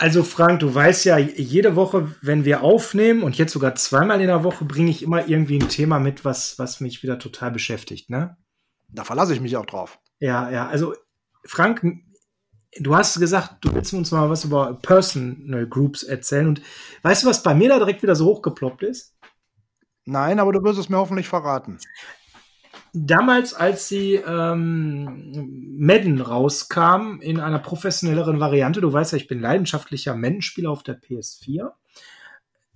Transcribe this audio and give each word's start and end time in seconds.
Also 0.00 0.22
Frank, 0.22 0.60
du 0.60 0.72
weißt 0.72 1.06
ja, 1.06 1.18
jede 1.18 1.74
Woche, 1.74 2.14
wenn 2.22 2.44
wir 2.44 2.62
aufnehmen 2.62 3.24
und 3.24 3.36
jetzt 3.36 3.52
sogar 3.52 3.74
zweimal 3.74 4.20
in 4.20 4.28
der 4.28 4.44
Woche, 4.44 4.64
bringe 4.64 4.90
ich 4.90 5.02
immer 5.02 5.26
irgendwie 5.26 5.58
ein 5.58 5.68
Thema 5.68 5.98
mit, 5.98 6.24
was, 6.24 6.56
was 6.56 6.80
mich 6.80 7.02
wieder 7.02 7.18
total 7.18 7.50
beschäftigt, 7.50 8.08
ne? 8.08 8.36
Da 8.88 9.02
verlasse 9.02 9.34
ich 9.34 9.40
mich 9.40 9.56
auch 9.56 9.66
drauf. 9.66 9.98
Ja, 10.20 10.50
ja, 10.50 10.68
also 10.68 10.94
Frank, 11.44 11.84
du 12.78 12.94
hast 12.94 13.18
gesagt, 13.18 13.64
du 13.64 13.74
willst 13.74 13.92
uns 13.92 14.12
mal 14.12 14.30
was 14.30 14.44
über 14.44 14.74
Personal 14.74 15.66
Groups 15.66 16.04
erzählen 16.04 16.46
und 16.46 16.62
weißt 17.02 17.24
du, 17.24 17.26
was 17.26 17.42
bei 17.42 17.54
mir 17.54 17.68
da 17.68 17.78
direkt 17.78 18.02
wieder 18.02 18.14
so 18.14 18.26
hochgeploppt 18.26 18.84
ist? 18.84 19.16
Nein, 20.04 20.38
aber 20.38 20.52
du 20.52 20.62
wirst 20.62 20.78
es 20.78 20.88
mir 20.88 20.96
hoffentlich 20.96 21.28
verraten 21.28 21.78
damals, 23.06 23.54
als 23.54 23.88
sie 23.88 24.14
ähm, 24.14 25.76
Madden 25.78 26.20
rauskam 26.20 27.20
in 27.20 27.40
einer 27.40 27.58
professionelleren 27.58 28.40
Variante, 28.40 28.80
du 28.80 28.92
weißt 28.92 29.12
ja, 29.12 29.18
ich 29.18 29.28
bin 29.28 29.40
leidenschaftlicher 29.40 30.14
Madden-Spieler 30.14 30.70
auf 30.70 30.82
der 30.82 31.00
PS4. 31.00 31.70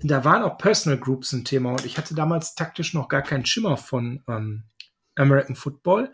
Da 0.05 0.25
waren 0.25 0.43
auch 0.43 0.59
Personal 0.59 0.99
Groups 0.99 1.33
ein 1.33 1.45
Thema 1.45 1.71
und 1.71 1.85
ich 1.85 1.97
hatte 1.97 2.15
damals 2.15 2.55
taktisch 2.55 2.95
noch 2.95 3.09
gar 3.09 3.23
keinen 3.23 3.47
Schimmer 3.47 3.77
von 3.77 4.23
ähm, 4.29 4.65
American 5.15 5.57
Football. 5.57 6.13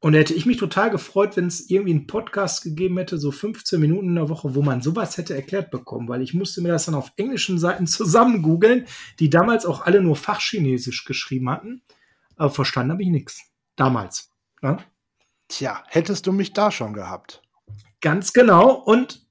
Und 0.00 0.12
da 0.12 0.18
hätte 0.18 0.34
ich 0.34 0.44
mich 0.44 0.58
total 0.58 0.90
gefreut, 0.90 1.36
wenn 1.36 1.46
es 1.46 1.70
irgendwie 1.70 1.92
einen 1.92 2.06
Podcast 2.06 2.62
gegeben 2.62 2.98
hätte, 2.98 3.16
so 3.16 3.30
15 3.30 3.80
Minuten 3.80 4.08
in 4.08 4.14
der 4.16 4.28
Woche, 4.28 4.54
wo 4.54 4.60
man 4.60 4.82
sowas 4.82 5.16
hätte 5.16 5.34
erklärt 5.34 5.70
bekommen, 5.70 6.08
weil 6.08 6.20
ich 6.20 6.34
musste 6.34 6.60
mir 6.60 6.68
das 6.68 6.84
dann 6.84 6.94
auf 6.94 7.12
englischen 7.16 7.58
Seiten 7.58 7.86
zusammen 7.86 8.42
googeln, 8.42 8.86
die 9.18 9.30
damals 9.30 9.64
auch 9.64 9.86
alle 9.86 10.02
nur 10.02 10.16
Fachchinesisch 10.16 11.04
geschrieben 11.04 11.48
hatten. 11.48 11.82
Aber 12.36 12.50
verstanden 12.50 12.92
habe 12.92 13.02
ich 13.02 13.08
nichts. 13.08 13.42
Damals. 13.76 14.30
Ne? 14.62 14.78
Tja, 15.48 15.82
hättest 15.88 16.26
du 16.26 16.32
mich 16.32 16.52
da 16.52 16.70
schon 16.70 16.92
gehabt. 16.92 17.42
Ganz 18.00 18.32
genau. 18.32 18.72
Und 18.72 19.26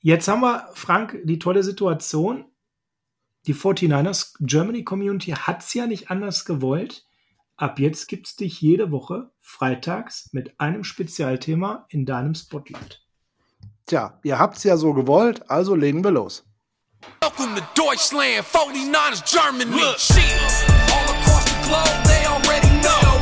jetzt 0.00 0.28
haben 0.28 0.40
wir, 0.40 0.68
Frank, 0.74 1.18
die 1.24 1.38
tolle 1.38 1.62
Situation. 1.62 2.46
Die 3.46 3.54
49ers 3.54 4.34
Germany 4.40 4.84
Community 4.84 5.32
hat 5.32 5.62
es 5.62 5.74
ja 5.74 5.86
nicht 5.86 6.10
anders 6.10 6.44
gewollt. 6.44 7.06
Ab 7.56 7.78
jetzt 7.78 8.08
gibt 8.08 8.26
es 8.26 8.36
dich 8.36 8.60
jede 8.60 8.90
Woche 8.90 9.30
freitags 9.40 10.30
mit 10.32 10.58
einem 10.58 10.82
Spezialthema 10.82 11.86
in 11.88 12.06
deinem 12.06 12.34
Spotlight. 12.34 13.02
Tja, 13.86 14.18
ihr 14.24 14.38
habt 14.38 14.56
es 14.56 14.64
ja 14.64 14.76
so 14.76 14.94
gewollt, 14.94 15.48
also 15.50 15.74
legen 15.74 16.02
wir 16.02 16.10
los. 16.10 16.46
Welcome 17.20 17.54
to 17.54 17.62
Deutschland, 17.74 18.44
49ers 18.46 19.22
Germany. 19.30 19.78
Look. 19.78 20.93
they 22.04 22.26
already 22.26 22.70
know. 22.80 23.13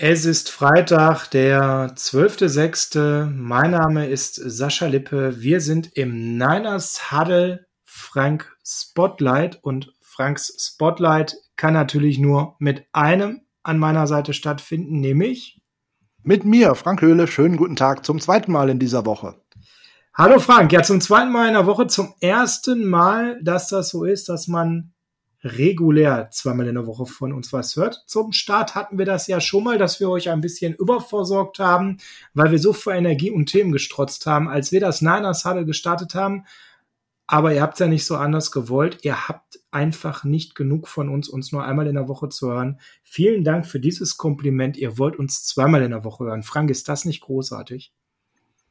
Es 0.00 0.24
ist 0.24 0.48
Freitag, 0.48 1.26
der 1.32 1.92
12.06. 1.96 3.30
Mein 3.34 3.72
Name 3.72 4.06
ist 4.06 4.36
Sascha 4.36 4.86
Lippe. 4.86 5.42
Wir 5.42 5.60
sind 5.60 5.90
im 5.96 6.38
Niners 6.38 7.10
Huddle 7.10 7.66
Frank 7.84 8.56
Spotlight 8.64 9.58
und 9.60 9.92
Franks 10.00 10.54
Spotlight 10.56 11.34
kann 11.56 11.74
natürlich 11.74 12.20
nur 12.20 12.54
mit 12.60 12.86
einem 12.92 13.40
an 13.64 13.80
meiner 13.80 14.06
Seite 14.06 14.34
stattfinden, 14.34 15.00
nämlich 15.00 15.60
mit 16.22 16.44
mir, 16.44 16.76
Frank 16.76 17.02
Höhle. 17.02 17.26
Schönen 17.26 17.56
guten 17.56 17.74
Tag 17.74 18.06
zum 18.06 18.20
zweiten 18.20 18.52
Mal 18.52 18.68
in 18.68 18.78
dieser 18.78 19.04
Woche. 19.04 19.42
Hallo 20.14 20.38
Frank, 20.38 20.70
ja 20.70 20.84
zum 20.84 21.00
zweiten 21.00 21.32
Mal 21.32 21.48
in 21.48 21.54
der 21.54 21.66
Woche, 21.66 21.88
zum 21.88 22.14
ersten 22.20 22.86
Mal, 22.86 23.42
dass 23.42 23.66
das 23.66 23.88
so 23.88 24.04
ist, 24.04 24.28
dass 24.28 24.46
man 24.46 24.92
regulär 25.44 26.30
zweimal 26.32 26.66
in 26.66 26.74
der 26.74 26.86
Woche 26.86 27.06
von 27.06 27.32
uns 27.32 27.52
was 27.52 27.76
hört. 27.76 28.02
Zum 28.06 28.32
Start 28.32 28.74
hatten 28.74 28.98
wir 28.98 29.06
das 29.06 29.26
ja 29.26 29.40
schon 29.40 29.64
mal, 29.64 29.78
dass 29.78 30.00
wir 30.00 30.10
euch 30.10 30.30
ein 30.30 30.40
bisschen 30.40 30.74
überversorgt 30.74 31.58
haben, 31.58 31.98
weil 32.34 32.50
wir 32.50 32.58
so 32.58 32.72
viel 32.72 32.94
Energie 32.94 33.30
und 33.30 33.46
Themen 33.46 33.72
gestrotzt 33.72 34.26
haben, 34.26 34.48
als 34.48 34.72
wir 34.72 34.80
das 34.80 35.00
Niners 35.00 35.44
Huddle 35.44 35.64
gestartet 35.64 36.14
haben. 36.14 36.44
Aber 37.30 37.52
ihr 37.54 37.60
habt 37.60 37.74
es 37.74 37.80
ja 37.80 37.88
nicht 37.88 38.06
so 38.06 38.16
anders 38.16 38.50
gewollt. 38.50 39.00
Ihr 39.02 39.28
habt 39.28 39.60
einfach 39.70 40.24
nicht 40.24 40.54
genug 40.54 40.88
von 40.88 41.10
uns, 41.10 41.28
uns 41.28 41.52
nur 41.52 41.62
einmal 41.62 41.86
in 41.86 41.94
der 41.94 42.08
Woche 42.08 42.30
zu 42.30 42.50
hören. 42.50 42.80
Vielen 43.02 43.44
Dank 43.44 43.66
für 43.66 43.80
dieses 43.80 44.16
Kompliment. 44.16 44.78
Ihr 44.78 44.96
wollt 44.96 45.16
uns 45.16 45.44
zweimal 45.44 45.82
in 45.82 45.90
der 45.90 46.04
Woche 46.04 46.24
hören. 46.24 46.42
Frank, 46.42 46.70
ist 46.70 46.88
das 46.88 47.04
nicht 47.04 47.20
großartig? 47.20 47.92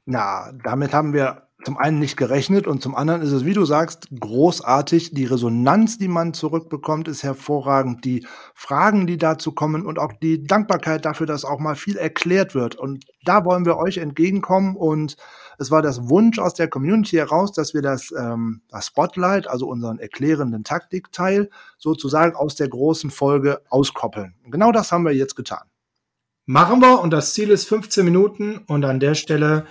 Na, 0.10 0.54
damit 0.64 0.94
haben 0.94 1.12
wir 1.12 1.50
zum 1.66 1.78
einen 1.78 2.00
nicht 2.00 2.16
gerechnet 2.16 2.66
und 2.66 2.82
zum 2.82 2.96
anderen 2.96 3.22
ist 3.22 3.34
es, 3.34 3.44
wie 3.44 3.54
du 3.54 3.66
sagst, 3.66 4.08
großartig. 4.18 5.14
Die 5.14 5.26
Resonanz, 5.26 5.98
die 5.98 6.08
man 6.08 6.34
zurückbekommt, 6.34 7.10
ist 7.10 7.24
hervorragend. 7.24 8.06
Die 8.06 8.26
Fragen, 8.54 9.06
die 9.06 9.18
dazu 9.18 9.52
kommen 9.52 9.86
und 9.86 10.00
auch 10.00 10.14
die 10.14 10.46
Dankbarkeit 10.46 11.04
dafür, 11.04 11.28
dass 11.28 11.44
auch 11.44 11.60
mal 11.60 11.76
viel 11.76 11.98
erklärt 11.98 12.56
wird. 12.56 12.76
Und 12.76 13.04
da 13.26 13.44
wollen 13.44 13.66
wir 13.66 13.76
euch 13.76 13.98
entgegenkommen 13.98 14.78
und 14.78 15.18
es 15.58 15.70
war 15.72 15.82
das 15.82 16.08
Wunsch 16.08 16.40
aus 16.40 16.54
der 16.54 16.70
Community 16.70 17.18
heraus, 17.18 17.52
dass 17.52 17.74
wir 17.74 17.82
das, 17.82 18.14
ähm, 18.18 18.62
das 18.70 18.86
Spotlight, 18.86 19.48
also 19.48 19.68
unseren 19.68 20.00
erklärenden 20.00 20.64
Taktikteil, 20.64 21.50
sozusagen 21.78 22.34
aus 22.34 22.56
der 22.56 22.70
großen 22.70 23.12
Folge 23.12 23.60
auskoppeln. 23.70 24.36
Und 24.46 24.52
genau 24.52 24.72
das 24.72 24.94
haben 24.94 25.04
wir 25.04 25.14
jetzt 25.14 25.36
getan. 25.36 25.68
Machen 26.46 26.80
wir 26.80 27.02
und 27.02 27.12
das 27.12 27.34
Ziel 27.34 27.50
ist 27.50 27.68
15 27.68 28.06
Minuten 28.06 28.60
und 28.68 28.86
an 28.86 29.02
der 29.02 29.16
Stelle 29.16 29.66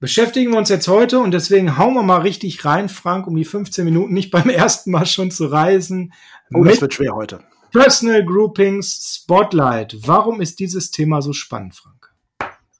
beschäftigen 0.00 0.52
wir 0.52 0.58
uns 0.58 0.68
jetzt 0.68 0.88
heute 0.88 1.18
und 1.20 1.32
deswegen 1.32 1.76
hauen 1.76 1.94
wir 1.94 2.02
mal 2.02 2.20
richtig 2.20 2.64
rein, 2.64 2.88
Frank, 2.88 3.26
um 3.26 3.36
die 3.36 3.44
15 3.44 3.84
Minuten 3.84 4.14
nicht 4.14 4.30
beim 4.32 4.48
ersten 4.48 4.90
Mal 4.90 5.06
schon 5.06 5.30
zu 5.30 5.46
reisen. 5.46 6.12
Oh, 6.54 6.64
das 6.64 6.80
wird 6.80 6.94
schwer 6.94 7.14
heute. 7.14 7.40
Personal 7.72 8.24
Groupings 8.24 9.20
Spotlight. 9.22 9.96
Warum 10.06 10.40
ist 10.40 10.58
dieses 10.58 10.90
Thema 10.90 11.20
so 11.20 11.32
spannend, 11.32 11.74
Frank? 11.74 11.98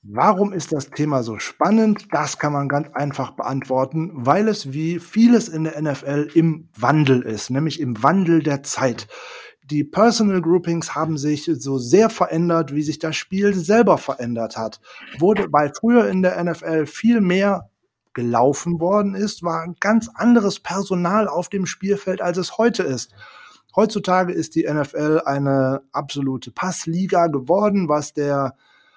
Warum 0.03 0.55
ist 0.55 0.73
das 0.73 0.89
Thema 0.89 1.23
so 1.23 1.39
spannend? 1.39 2.07
Das 2.13 2.39
kann 2.39 2.55
man 2.55 2.69
ganz 2.69 2.89
einfach 2.95 3.33
beantworten, 3.33 4.11
weil 4.15 4.49
es 4.49 4.73
wie 4.73 4.99
vieles 4.99 5.49
in 5.49 5.65
der 5.65 5.81
NFL 5.83 6.31
im 6.33 6.71
Wandel 6.75 7.21
ist, 7.21 7.51
nämlich 7.51 7.81
im 7.81 8.03
Wandel 8.03 8.43
der 8.43 8.63
Zeit 8.63 9.09
die 9.71 9.85
Personal 9.85 10.41
Groupings 10.41 10.95
haben 10.95 11.19
sich 11.19 11.51
so 11.59 11.79
sehr 11.79 12.11
verändert, 12.11 12.75
wie 12.75 12.83
sich 12.83 12.99
das 12.99 13.17
Spiel 13.17 13.55
selber 13.55 13.99
verändert 13.99 14.57
hat. 14.57 14.81
Wurde, 15.19 15.47
weil 15.51 15.73
früher 15.79 16.09
in 16.09 16.23
der 16.23 16.43
NFL 16.43 16.87
viel 16.87 17.21
mehr 17.21 17.71
gelaufen 18.15 18.81
worden 18.81 19.15
ist, 19.15 19.43
war 19.43 19.63
ein 19.63 19.77
ganz 19.79 20.11
anderes 20.13 20.61
Personal 20.61 21.29
auf 21.29 21.49
dem 21.49 21.67
Spielfeld, 21.67 22.21
als 22.21 22.39
es 22.39 22.59
heute 22.59 22.83
ist. 22.83 23.13
Heutzutage 23.77 24.33
ist 24.33 24.55
die 24.55 24.67
NFL 24.69 25.23
eine 25.25 25.83
absolute 25.93 26.51
Passliga 26.51 27.29
geworden, 27.29 27.89
was 27.89 28.15
der 28.15 28.57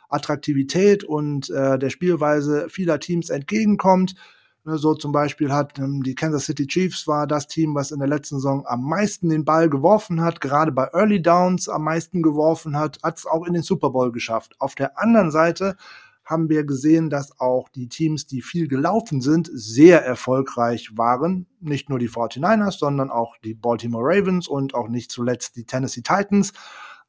Attraktivität 0.09 1.03
und 1.03 1.49
äh, 1.49 1.77
der 1.77 1.89
Spielweise 1.89 2.67
vieler 2.69 2.99
Teams 2.99 3.29
entgegenkommt. 3.29 4.15
Ne, 4.63 4.77
so 4.77 4.93
zum 4.93 5.11
Beispiel 5.11 5.51
hat 5.51 5.79
ähm, 5.79 6.03
die 6.03 6.13
Kansas 6.13 6.45
City 6.45 6.67
Chiefs 6.67 7.07
war 7.07 7.25
das 7.25 7.47
Team, 7.47 7.73
was 7.73 7.89
in 7.89 7.97
der 7.97 8.07
letzten 8.07 8.35
Saison 8.35 8.63
am 8.67 8.87
meisten 8.87 9.29
den 9.29 9.43
Ball 9.43 9.69
geworfen 9.69 10.21
hat, 10.21 10.39
gerade 10.39 10.71
bei 10.71 10.87
Early 10.93 11.19
Downs 11.19 11.67
am 11.67 11.83
meisten 11.83 12.21
geworfen 12.21 12.77
hat, 12.77 12.99
hat 13.01 13.17
es 13.17 13.25
auch 13.25 13.47
in 13.47 13.53
den 13.53 13.63
Super 13.63 13.89
Bowl 13.89 14.11
geschafft. 14.11 14.53
Auf 14.59 14.75
der 14.75 14.99
anderen 14.99 15.31
Seite 15.31 15.77
haben 16.23 16.47
wir 16.47 16.63
gesehen, 16.63 17.09
dass 17.09 17.39
auch 17.39 17.69
die 17.69 17.89
Teams, 17.89 18.27
die 18.27 18.43
viel 18.43 18.67
gelaufen 18.67 19.21
sind, 19.21 19.49
sehr 19.51 20.05
erfolgreich 20.05 20.91
waren. 20.95 21.47
Nicht 21.59 21.89
nur 21.89 21.97
die 21.97 22.09
49ers, 22.09 22.77
sondern 22.77 23.09
auch 23.09 23.37
die 23.43 23.55
Baltimore 23.55 24.05
Ravens 24.05 24.47
und 24.47 24.75
auch 24.75 24.89
nicht 24.89 25.11
zuletzt 25.11 25.55
die 25.55 25.65
Tennessee 25.65 26.03
Titans 26.03 26.53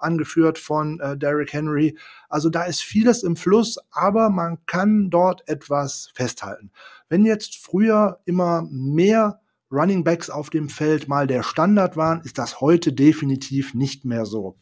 angeführt 0.02 0.58
von 0.58 1.00
äh, 1.00 1.16
Derrick 1.16 1.52
Henry. 1.52 1.96
Also 2.28 2.50
da 2.50 2.64
ist 2.64 2.82
vieles 2.82 3.22
im 3.22 3.36
Fluss, 3.36 3.78
aber 3.90 4.30
man 4.30 4.58
kann 4.66 5.10
dort 5.10 5.48
etwas 5.48 6.10
festhalten. 6.14 6.70
Wenn 7.08 7.24
jetzt 7.24 7.56
früher 7.56 8.20
immer 8.24 8.66
mehr 8.70 9.40
Running 9.70 10.04
Backs 10.04 10.28
auf 10.28 10.50
dem 10.50 10.68
Feld 10.68 11.08
mal 11.08 11.26
der 11.26 11.42
Standard 11.42 11.96
waren, 11.96 12.20
ist 12.22 12.36
das 12.38 12.60
heute 12.60 12.92
definitiv 12.92 13.72
nicht 13.74 14.04
mehr 14.04 14.26
so. 14.26 14.58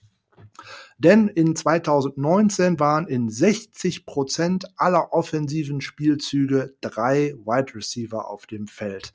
Denn 0.99 1.29
in 1.29 1.57
2019 1.57 2.79
waren 2.79 3.07
in 3.09 3.29
60 3.29 4.07
Prozent 4.07 4.67
aller 4.77 5.13
offensiven 5.13 5.81
Spielzüge 5.81 6.75
drei 6.81 7.35
Wide 7.45 7.75
Receiver 7.75 8.29
auf 8.29 8.47
dem 8.47 8.67
Feld. 8.67 9.13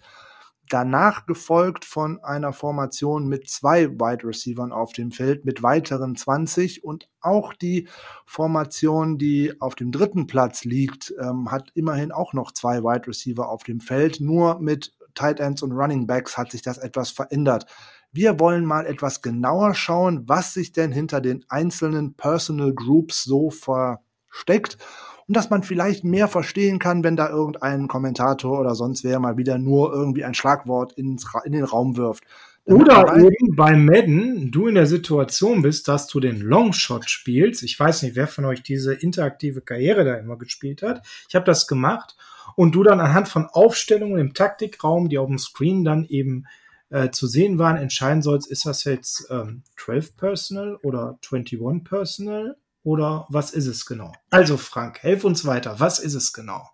Danach 0.69 1.25
gefolgt 1.25 1.85
von 1.85 2.23
einer 2.23 2.53
Formation 2.53 3.27
mit 3.27 3.49
zwei 3.49 3.89
Wide 3.89 4.27
Receivern 4.27 4.71
auf 4.71 4.93
dem 4.93 5.11
Feld, 5.11 5.45
mit 5.45 5.63
weiteren 5.63 6.15
20 6.15 6.83
und 6.83 7.09
auch 7.21 7.53
die 7.53 7.87
Formation, 8.25 9.17
die 9.17 9.53
auf 9.61 9.75
dem 9.75 9.91
dritten 9.91 10.27
Platz 10.27 10.63
liegt, 10.63 11.13
ähm, 11.19 11.51
hat 11.51 11.71
immerhin 11.75 12.11
auch 12.11 12.33
noch 12.33 12.51
zwei 12.51 12.83
Wide 12.83 13.07
Receiver 13.07 13.49
auf 13.49 13.63
dem 13.63 13.79
Feld. 13.79 14.19
Nur 14.19 14.59
mit 14.59 14.93
Tight 15.13 15.39
Ends 15.39 15.63
und 15.63 15.71
Running 15.71 16.07
Backs 16.07 16.37
hat 16.37 16.51
sich 16.51 16.61
das 16.61 16.77
etwas 16.77 17.09
verändert. 17.09 17.65
Wir 18.11 18.39
wollen 18.39 18.65
mal 18.65 18.85
etwas 18.85 19.21
genauer 19.21 19.75
schauen, 19.75 20.27
was 20.27 20.53
sich 20.53 20.71
denn 20.71 20.91
hinter 20.91 21.21
den 21.21 21.43
einzelnen 21.49 22.13
Personal 22.13 22.73
Groups 22.73 23.23
so 23.23 23.49
versteckt 23.49 24.77
und 25.27 25.35
dass 25.35 25.49
man 25.49 25.63
vielleicht 25.63 26.03
mehr 26.03 26.27
verstehen 26.27 26.79
kann, 26.79 27.03
wenn 27.03 27.15
da 27.15 27.29
irgendein 27.29 27.87
Kommentator 27.87 28.59
oder 28.59 28.75
sonst 28.75 29.03
wer 29.03 29.19
mal 29.19 29.37
wieder 29.37 29.57
nur 29.57 29.91
irgendwie 29.91 30.23
ein 30.23 30.33
Schlagwort 30.33 30.93
ins, 30.93 31.25
in 31.45 31.53
den 31.53 31.63
Raum 31.63 31.97
wirft. 31.97 32.23
Oder 32.65 33.15
eben 33.17 33.55
bei 33.55 33.75
Madden 33.75 34.51
du 34.51 34.67
in 34.67 34.75
der 34.75 34.87
Situation 34.87 35.61
bist, 35.61 35.87
dass 35.87 36.07
du 36.07 36.19
den 36.19 36.41
Longshot 36.41 37.07
spielst. 37.09 37.61
Ich 37.61 37.79
weiß 37.79 38.01
nicht, 38.01 38.15
wer 38.15 38.27
von 38.27 38.45
euch 38.45 38.63
diese 38.63 38.93
interaktive 38.93 39.61
Karriere 39.61 40.03
da 40.03 40.15
immer 40.15 40.35
gespielt 40.35 40.81
hat. 40.81 41.05
Ich 41.29 41.35
habe 41.35 41.45
das 41.45 41.67
gemacht 41.67 42.15
und 42.55 42.73
du 42.73 42.83
dann 42.83 42.99
anhand 42.99 43.27
von 43.27 43.45
Aufstellungen 43.45 44.17
im 44.17 44.33
Taktikraum, 44.33 45.09
die 45.09 45.19
auf 45.19 45.27
dem 45.27 45.37
Screen 45.37 45.83
dann 45.83 46.05
eben 46.05 46.45
äh, 46.89 47.11
zu 47.11 47.27
sehen 47.27 47.59
waren, 47.59 47.77
entscheiden 47.77 48.23
sollst, 48.23 48.49
ist 48.49 48.65
das 48.65 48.83
jetzt 48.83 49.27
ähm, 49.29 49.61
12 49.77 50.17
Personal 50.17 50.75
oder 50.77 51.19
21 51.31 51.83
Personal 51.83 52.57
oder 52.85 53.25
was 53.29 53.51
ist 53.51 53.65
es 53.65 53.85
genau? 53.85 54.13
Also 54.29 54.57
Frank, 54.57 55.01
helf 55.01 55.25
uns 55.25 55.43
weiter. 55.45 55.79
Was 55.79 55.97
ist 55.99 56.13
es 56.13 56.31
genau? 56.31 56.69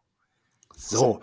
So, 0.76 1.22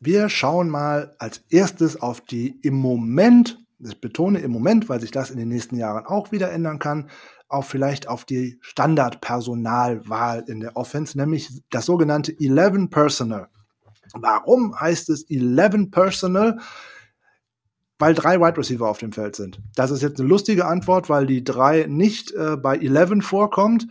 wir 0.00 0.30
schauen 0.30 0.70
mal 0.70 1.14
als 1.18 1.44
erstes 1.50 2.00
auf 2.00 2.22
die 2.22 2.58
im 2.62 2.74
Moment, 2.74 3.62
ich 3.78 4.00
betone 4.00 4.40
im 4.40 4.50
Moment, 4.50 4.88
weil 4.88 5.00
sich 5.00 5.10
das 5.10 5.30
in 5.30 5.36
den 5.36 5.48
nächsten 5.48 5.76
Jahren 5.76 6.06
auch 6.06 6.32
wieder 6.32 6.50
ändern 6.50 6.78
kann, 6.78 7.10
auch 7.48 7.64
vielleicht 7.64 8.08
auf 8.08 8.24
die 8.24 8.58
Standardpersonalwahl 8.62 10.44
in 10.46 10.60
der 10.60 10.74
Offense, 10.76 11.18
nämlich 11.18 11.50
das 11.68 11.84
sogenannte 11.84 12.34
11 12.40 12.88
Personal. 12.88 13.48
Warum 14.14 14.78
heißt 14.80 15.10
es 15.10 15.28
11 15.28 15.90
Personal? 15.90 16.60
Weil 17.98 18.14
drei 18.14 18.40
Wide 18.40 18.56
Receiver 18.56 18.88
auf 18.88 18.98
dem 18.98 19.12
Feld 19.12 19.36
sind. 19.36 19.60
Das 19.74 19.90
ist 19.90 20.00
jetzt 20.00 20.18
eine 20.18 20.28
lustige 20.30 20.64
Antwort, 20.64 21.10
weil 21.10 21.26
die 21.26 21.44
drei 21.44 21.84
nicht 21.86 22.32
äh, 22.32 22.56
bei 22.56 22.78
11 22.78 23.22
vorkommt, 23.22 23.86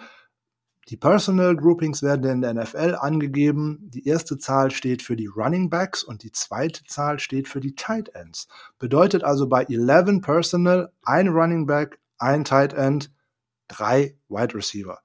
die 0.89 0.97
Personal 0.97 1.55
Groupings 1.55 2.01
werden 2.01 2.31
in 2.31 2.41
der 2.41 2.53
NFL 2.55 2.97
angegeben. 2.99 3.77
Die 3.93 4.07
erste 4.07 4.39
Zahl 4.39 4.71
steht 4.71 5.03
für 5.03 5.15
die 5.15 5.27
Running 5.27 5.69
Backs 5.69 6.03
und 6.03 6.23
die 6.23 6.31
zweite 6.31 6.83
Zahl 6.85 7.19
steht 7.19 7.47
für 7.47 7.59
die 7.59 7.75
Tight 7.75 8.09
Ends. 8.15 8.47
Bedeutet 8.79 9.23
also 9.23 9.47
bei 9.47 9.65
11 9.65 10.21
Personal 10.21 10.91
ein 11.03 11.27
Running 11.27 11.67
Back, 11.67 11.99
ein 12.17 12.43
Tight 12.43 12.73
End, 12.73 13.11
drei 13.67 14.17
Wide 14.29 14.55
Receiver. 14.55 14.99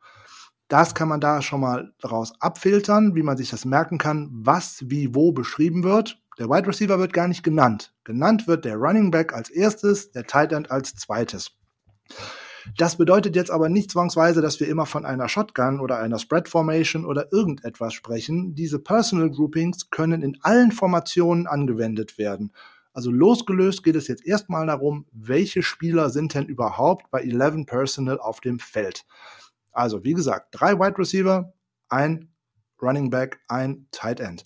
Das 0.69 0.95
kann 0.95 1.09
man 1.09 1.21
da 1.21 1.43
schon 1.43 1.61
mal 1.61 1.93
daraus 2.01 2.33
abfiltern, 2.41 3.15
wie 3.15 3.23
man 3.23 3.37
sich 3.37 3.51
das 3.51 3.67
merken 3.67 3.99
kann, 3.99 4.31
was 4.33 4.85
wie 4.87 5.15
wo 5.15 5.33
beschrieben 5.33 5.85
wird. 5.85 6.19
Der 6.39 6.49
Wide 6.49 6.67
Receiver 6.67 6.99
wird 6.99 7.13
gar 7.13 7.29
nicht 7.29 7.43
genannt. 7.43 7.95
Genannt 8.05 8.49
wird 8.49 8.65
der 8.65 8.77
Running 8.77 9.11
Back 9.11 9.35
als 9.35 9.51
erstes, 9.51 10.13
der 10.13 10.25
Tight 10.25 10.53
End 10.53 10.71
als 10.71 10.95
zweites. 10.95 11.53
Das 12.77 12.97
bedeutet 12.97 13.37
jetzt 13.37 13.51
aber 13.51 13.69
nicht 13.69 13.91
zwangsweise, 13.91 14.41
dass 14.41 14.59
wir 14.61 14.69
immer 14.69 14.87
von 14.87 15.05
einer 15.05 15.29
Shotgun 15.29 15.81
oder 15.81 15.99
einer 15.99 16.19
Spread 16.19 16.49
Formation 16.49 17.05
oder 17.05 17.33
irgendetwas 17.33 17.95
sprechen. 17.95 18.55
Diese 18.55 18.79
Personal 18.79 19.31
Groupings 19.31 19.91
können 19.91 20.23
in 20.23 20.39
allen 20.43 20.73
Formationen 20.73 21.47
angewendet 21.47 22.19
werden. 22.19 22.53
Also 22.93 23.11
losgelöst 23.11 23.83
geht 23.83 23.97
es 23.97 24.09
jetzt 24.09 24.25
erstmal 24.25 24.67
darum, 24.67 25.07
welche 25.13 25.63
Spieler 25.63 26.11
sind 26.11 26.35
denn 26.35 26.47
überhaupt 26.47 27.11
bei 27.11 27.23
11 27.23 27.67
Personal 27.67 28.19
auf 28.19 28.41
dem 28.41 28.59
Feld. 28.61 29.05
Also 29.73 30.05
wie 30.05 30.15
gesagt, 30.15 30.49
drei 30.53 30.79
Wide 30.79 30.97
Receiver, 30.97 31.53
ein 31.89 32.29
Running 32.81 33.11
Back, 33.11 33.41
ein 33.49 33.87
Tight 33.91 34.21
End. 34.21 34.45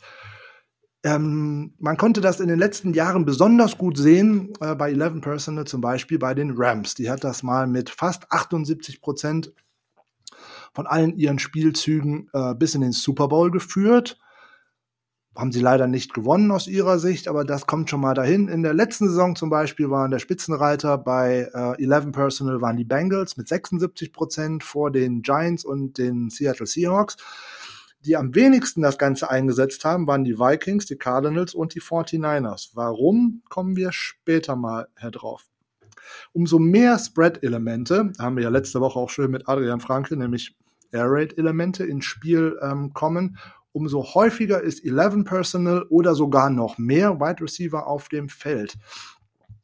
Ähm, 1.05 1.75
man 1.79 1.97
konnte 1.97 2.21
das 2.21 2.41
in 2.41 2.49
den 2.49 2.59
letzten 2.59 2.93
Jahren 2.93 3.25
besonders 3.25 3.79
gut 3.79 3.97
sehen, 3.97 4.53
äh, 4.61 4.75
bei 4.75 4.91
11 4.91 5.21
Personal 5.21 5.65
zum 5.65 5.81
Beispiel 5.81 6.19
bei 6.19 6.35
den 6.35 6.55
Rams. 6.57 6.95
Die 6.95 7.09
hat 7.09 7.23
das 7.23 7.43
mal 7.43 7.67
mit 7.69 7.89
fast 7.91 8.31
78 8.33 9.01
Prozent 9.01 9.53
von 10.75 10.87
allen 10.87 11.17
ihren 11.17 11.39
Spielzügen 11.39 12.29
äh, 12.33 12.55
bis 12.55 12.75
in 12.75 12.81
den 12.81 12.93
Super 12.93 13.29
Bowl 13.29 13.51
geführt. 13.51 14.19
Haben 15.37 15.53
sie 15.53 15.61
leider 15.61 15.87
nicht 15.87 16.15
gewonnen 16.15 16.51
aus 16.51 16.67
ihrer 16.67 16.99
Sicht, 16.99 17.29
aber 17.29 17.45
das 17.45 17.69
kommt 17.69 17.89
schon 17.89 18.01
mal 18.01 18.15
dahin. 18.15 18.49
In 18.49 18.65
der 18.65 18.75
letzten 18.75 19.09
Saison 19.09 19.37
zum 19.37 19.51
Beispiel 19.51 19.89
waren 19.89 20.11
der 20.11 20.19
Spitzenreiter 20.19 20.99
bei 20.99 21.49
äh, 21.55 21.81
11 21.81 22.11
Personal 22.11 22.61
waren 22.61 22.77
die 22.77 22.85
Bengals 22.85 23.37
mit 23.37 23.47
76 23.47 24.13
Prozent 24.13 24.65
vor 24.65 24.91
den 24.91 25.23
Giants 25.23 25.65
und 25.65 25.97
den 25.97 26.29
Seattle 26.29 26.67
Seahawks. 26.67 27.17
Die 28.09 28.17
am 28.17 28.35
wenigsten 28.35 28.81
das 28.81 28.97
Ganze 28.97 29.29
eingesetzt 29.29 29.85
haben, 29.85 30.07
waren 30.07 30.25
die 30.25 30.39
Vikings, 30.39 30.87
die 30.87 30.97
Cardinals 30.97 31.53
und 31.53 31.75
die 31.75 31.83
49ers. 31.83 32.71
Warum, 32.73 33.43
kommen 33.51 33.77
wir 33.77 33.93
später 33.93 34.57
mal 34.57 34.89
herdrauf. 34.97 35.45
Umso 36.33 36.59
mehr 36.59 36.99
Spread-Elemente, 36.99 38.15
haben 38.19 38.37
wir 38.37 38.45
ja 38.45 38.49
letzte 38.49 38.81
Woche 38.81 38.99
auch 38.99 39.11
schön 39.11 39.31
mit 39.31 39.47
Adrian 39.47 39.81
Franke, 39.81 40.17
nämlich 40.17 40.57
Air 40.91 41.05
Raid-Elemente 41.07 41.85
ins 41.85 42.07
Spiel 42.07 42.59
ähm, 42.63 42.95
kommen, 42.95 43.37
umso 43.73 44.03
häufiger 44.15 44.63
ist 44.63 44.83
11 44.83 45.27
Personal 45.27 45.83
oder 45.91 46.15
sogar 46.15 46.49
noch 46.49 46.79
mehr 46.79 47.21
Wide 47.21 47.43
Receiver 47.43 47.87
auf 47.87 48.09
dem 48.09 48.31
Feld. 48.31 48.79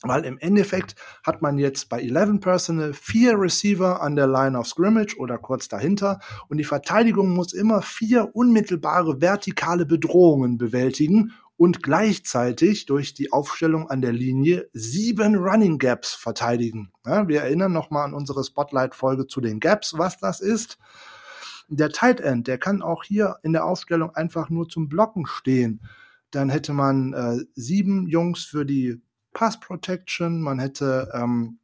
Weil 0.06 0.24
im 0.24 0.38
Endeffekt 0.38 0.96
hat 1.24 1.40
man 1.40 1.56
jetzt 1.56 1.88
bei 1.88 2.02
11 2.02 2.40
Personal 2.40 2.92
vier 2.92 3.38
Receiver 3.38 4.02
an 4.02 4.16
der 4.16 4.26
Line 4.26 4.58
of 4.58 4.66
Scrimmage 4.66 5.16
oder 5.16 5.38
kurz 5.38 5.68
dahinter 5.68 6.20
und 6.48 6.58
die 6.58 6.64
Verteidigung 6.64 7.30
muss 7.30 7.54
immer 7.54 7.80
vier 7.80 8.30
unmittelbare 8.34 9.22
vertikale 9.22 9.86
Bedrohungen 9.86 10.58
bewältigen 10.58 11.32
und 11.56 11.82
gleichzeitig 11.82 12.84
durch 12.86 13.14
die 13.14 13.32
Aufstellung 13.32 13.88
an 13.88 14.02
der 14.02 14.12
Linie 14.12 14.68
sieben 14.72 15.36
Running 15.36 15.78
Gaps 15.78 16.12
verteidigen. 16.12 16.92
Ja, 17.06 17.26
wir 17.28 17.42
erinnern 17.42 17.72
nochmal 17.72 18.04
an 18.04 18.14
unsere 18.14 18.44
Spotlight-Folge 18.44 19.26
zu 19.26 19.40
den 19.40 19.60
Gaps, 19.60 19.96
was 19.96 20.18
das 20.18 20.40
ist. 20.40 20.78
Der 21.68 21.90
Tight 21.90 22.20
End, 22.20 22.46
der 22.46 22.58
kann 22.58 22.82
auch 22.82 23.04
hier 23.04 23.36
in 23.42 23.52
der 23.52 23.64
Aufstellung 23.64 24.14
einfach 24.14 24.50
nur 24.50 24.68
zum 24.68 24.88
Blocken 24.88 25.26
stehen. 25.26 25.80
Dann 26.30 26.50
hätte 26.50 26.72
man 26.72 27.12
äh, 27.14 27.44
sieben 27.54 28.06
Jungs 28.08 28.44
für 28.44 28.66
die 28.66 29.00
Pass 29.34 29.60
Protection, 29.60 30.40
man 30.40 30.58
hätte 30.58 31.10
ähm, 31.12 31.58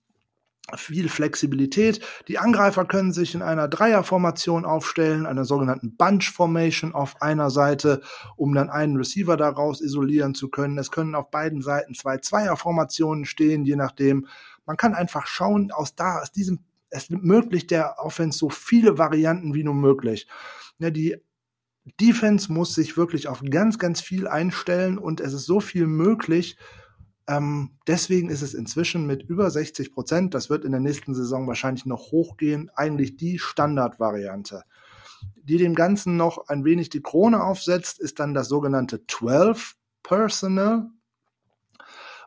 viel 0.77 1.09
Flexibilität. 1.09 2.01
Die 2.29 2.39
Angreifer 2.39 2.85
können 2.85 3.13
sich 3.13 3.35
in 3.35 3.43
einer 3.43 3.69
Dreierformation 3.69 4.65
aufstellen, 4.65 5.27
einer 5.27 5.45
sogenannten 5.45 5.97
Bunch 5.97 6.31
Formation 6.31 6.95
auf 6.95 7.21
einer 7.23 7.51
Seite, 7.51 8.03
um 8.37 8.55
dann 8.55 8.71
einen 8.71 8.97
Receiver 8.97 9.37
daraus 9.37 9.81
isolieren 9.81 10.35
zu 10.35 10.49
können. 10.49 10.79
Es 10.79 10.91
können 10.91 11.15
auf 11.15 11.31
beiden 11.31 11.63
Seiten 11.63 11.95
zwei 11.95 12.19
Zweierformationen 12.19 13.25
stehen, 13.25 13.65
je 13.65 13.77
nachdem. 13.77 14.27
Man 14.67 14.77
kann 14.77 14.95
einfach 14.95 15.27
schauen, 15.27 15.73
aus 15.73 15.95
da, 15.95 16.21
aus 16.21 16.33
diesem, 16.33 16.61
es 16.91 17.11
ermöglicht 17.11 17.71
der 17.71 17.97
Offense 17.99 18.39
so 18.39 18.51
viele 18.51 18.99
Varianten 18.99 19.55
wie 19.55 19.65
nur 19.65 19.75
möglich. 19.75 20.29
Ja, 20.79 20.91
die 20.91 21.17
Defense 22.01 22.53
muss 22.53 22.75
sich 22.75 22.97
wirklich 22.97 23.27
auf 23.29 23.43
ganz, 23.49 23.79
ganz 23.79 24.01
viel 24.01 24.29
einstellen 24.29 24.99
und 24.99 25.21
es 25.21 25.33
ist 25.33 25.47
so 25.47 25.61
viel 25.61 25.87
möglich, 25.87 26.57
ähm, 27.31 27.71
deswegen 27.87 28.29
ist 28.29 28.43
es 28.43 28.55
inzwischen 28.55 29.07
mit 29.07 29.23
über 29.23 29.49
60 29.49 29.93
Prozent, 29.93 30.35
das 30.35 30.51
wird 30.51 30.65
in 30.65 30.73
der 30.73 30.81
nächsten 30.81 31.15
Saison 31.15 31.47
wahrscheinlich 31.47 31.87
noch 31.87 32.11
hochgehen, 32.11 32.71
eigentlich 32.75 33.17
die 33.17 33.39
Standardvariante. 33.39 34.65
Die 35.37 35.57
dem 35.57 35.77
Ganzen 35.77 36.17
noch 36.17 36.49
ein 36.49 36.65
wenig 36.65 36.91
die 36.91 37.03
Krone 37.03 37.45
aufsetzt, 37.45 38.01
ist 38.01 38.19
dann 38.19 38.35
das 38.35 38.49
sogenannte 38.49 39.07
12 39.07 39.77
Personal. 40.03 40.91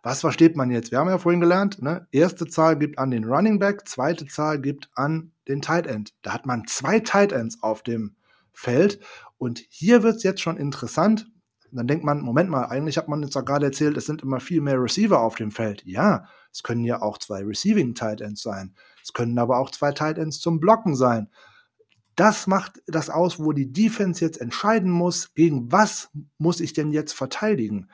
Was 0.04 0.22
versteht 0.22 0.56
man 0.56 0.72
jetzt? 0.72 0.92
Wir 0.92 1.00
haben 1.00 1.10
ja 1.10 1.18
vorhin 1.18 1.42
gelernt, 1.42 1.82
ne? 1.82 2.08
erste 2.12 2.48
Zahl 2.48 2.78
gibt 2.78 2.98
an 2.98 3.12
den 3.12 3.26
Running 3.26 3.60
Back, 3.60 3.86
zweite 3.90 4.26
Zahl 4.28 4.62
gibt 4.62 4.90
an 4.96 5.34
den 5.50 5.62
Tight 5.62 5.86
End. 5.86 6.14
Da 6.22 6.34
hat 6.34 6.46
man 6.46 6.66
zwei 6.68 7.02
Tight 7.02 7.34
Ends 7.34 7.62
auf 7.62 7.84
dem 7.84 8.16
Feld. 8.54 9.02
Und 9.38 9.66
hier 9.68 10.02
wird 10.02 10.18
es 10.18 10.24
jetzt 10.24 10.40
schon 10.42 10.56
interessant, 10.56 11.28
dann 11.76 11.88
denkt 11.88 12.06
man, 12.06 12.22
Moment 12.22 12.50
mal, 12.50 12.66
eigentlich 12.66 12.98
hat 12.98 13.08
man 13.08 13.24
jetzt 13.24 13.36
auch 13.36 13.46
gerade 13.46 13.66
erzählt, 13.66 13.98
es 13.98 14.06
sind 14.06 14.22
immer 14.22 14.40
viel 14.40 14.62
mehr 14.62 14.82
Receiver 14.82 15.20
auf 15.20 15.36
dem 15.36 15.52
Feld. 15.52 15.84
Ja, 15.86 16.26
es 16.52 16.62
können 16.64 16.84
ja 16.84 17.02
auch 17.02 17.18
zwei 17.18 17.44
Receiving 17.44 17.96
Tight 17.96 18.22
Ends 18.22 18.44
sein. 18.44 18.76
Es 19.04 19.14
können 19.14 19.38
aber 19.40 19.58
auch 19.58 19.72
zwei 19.72 19.92
Tight 19.92 20.18
Ends 20.18 20.40
zum 20.40 20.60
Blocken 20.60 20.96
sein. 20.96 21.30
Das 22.16 22.46
macht 22.46 22.82
das 22.86 23.10
aus, 23.10 23.40
wo 23.40 23.54
die 23.54 23.74
Defense 23.74 24.24
jetzt 24.24 24.40
entscheiden 24.40 24.92
muss, 24.92 25.34
gegen 25.34 25.72
was 25.72 26.12
muss 26.38 26.60
ich 26.60 26.74
denn 26.74 26.92
jetzt 26.92 27.14
verteidigen. 27.14 27.90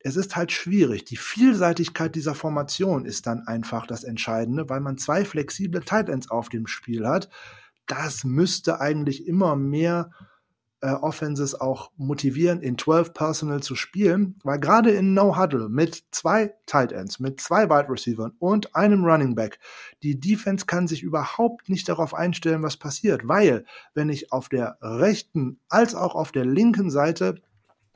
Es 0.00 0.16
ist 0.16 0.34
halt 0.34 0.50
schwierig. 0.50 1.04
Die 1.04 1.16
Vielseitigkeit 1.16 2.14
dieser 2.14 2.34
Formation 2.34 3.06
ist 3.06 3.26
dann 3.26 3.46
einfach 3.46 3.86
das 3.86 4.04
Entscheidende, 4.04 4.68
weil 4.68 4.80
man 4.80 4.98
zwei 4.98 5.24
flexible 5.24 5.82
Tight 5.82 6.08
Ends 6.08 6.30
auf 6.30 6.48
dem 6.48 6.66
Spiel 6.66 7.06
hat. 7.06 7.30
Das 7.86 8.24
müsste 8.24 8.80
eigentlich 8.80 9.26
immer 9.26 9.56
mehr 9.56 10.10
äh, 10.84 10.90
Offenses 10.90 11.58
auch 11.58 11.90
motivieren, 11.96 12.60
in 12.60 12.76
12 12.76 13.14
Personal 13.14 13.62
zu 13.62 13.74
spielen, 13.74 14.36
weil 14.44 14.60
gerade 14.60 14.90
in 14.90 15.14
No 15.14 15.38
Huddle 15.38 15.70
mit 15.70 16.04
zwei 16.10 16.52
Tight 16.66 16.92
Ends, 16.92 17.18
mit 17.18 17.40
zwei 17.40 17.70
Wide 17.70 17.88
Receivers 17.88 18.32
und 18.38 18.76
einem 18.76 19.02
Running 19.02 19.34
Back, 19.34 19.58
die 20.02 20.20
Defense 20.20 20.66
kann 20.66 20.86
sich 20.86 21.02
überhaupt 21.02 21.70
nicht 21.70 21.88
darauf 21.88 22.12
einstellen, 22.12 22.62
was 22.62 22.76
passiert, 22.76 23.26
weil 23.26 23.64
wenn 23.94 24.10
ich 24.10 24.30
auf 24.30 24.50
der 24.50 24.76
rechten 24.82 25.58
als 25.70 25.94
auch 25.94 26.14
auf 26.14 26.32
der 26.32 26.44
linken 26.44 26.90
Seite 26.90 27.36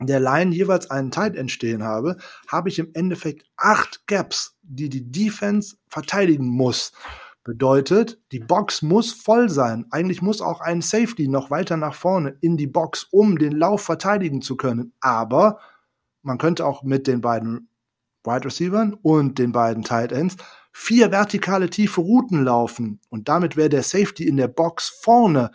der 0.00 0.21
Line 0.21 0.54
jeweils 0.54 0.90
einen 0.90 1.11
Tight 1.11 1.37
End 1.37 1.50
stehen 1.50 1.83
habe, 1.83 2.16
habe 2.47 2.71
ich 2.71 2.78
im 2.78 2.88
Endeffekt 2.95 3.45
acht 3.59 4.07
Gaps, 4.07 4.57
die 4.62 4.88
die 4.88 5.12
Defense 5.12 5.76
verteidigen 5.88 6.47
muss. 6.47 6.92
Bedeutet, 7.49 8.21
die 8.31 8.40
Box 8.40 8.83
muss 8.83 9.11
voll 9.11 9.49
sein. 9.49 9.87
Eigentlich 9.90 10.21
muss 10.21 10.43
auch 10.43 10.61
ein 10.61 10.83
Safety 10.83 11.28
noch 11.28 11.50
weiter 11.50 11.78
nach 11.78 11.95
vorne 11.95 12.37
in 12.43 12.59
die 12.59 12.67
Box, 12.67 13.07
um 13.11 13.38
den 13.38 13.52
Lauf 13.52 13.81
verteidigen 13.81 14.43
zu 14.43 14.55
können. 14.59 14.93
Aber 15.00 15.59
man 16.21 16.37
könnte 16.37 16.67
auch 16.67 16.83
mit 16.83 17.07
den 17.07 17.23
beiden 17.23 17.71
Wide 18.23 18.45
Receivers 18.45 18.90
und 19.00 19.38
den 19.38 19.52
beiden 19.52 19.83
Tight 19.83 20.12
Ends 20.12 20.37
vier 20.73 21.11
vertikale 21.11 21.71
tiefe 21.71 22.02
Routen 22.02 22.45
laufen. 22.45 23.00
Und 23.09 23.31
damit 23.31 23.57
wäre 23.57 23.71
der 23.71 23.83
Safety 23.83 24.28
in 24.28 24.37
der 24.37 24.49
Box 24.49 24.90
vorne 24.90 25.50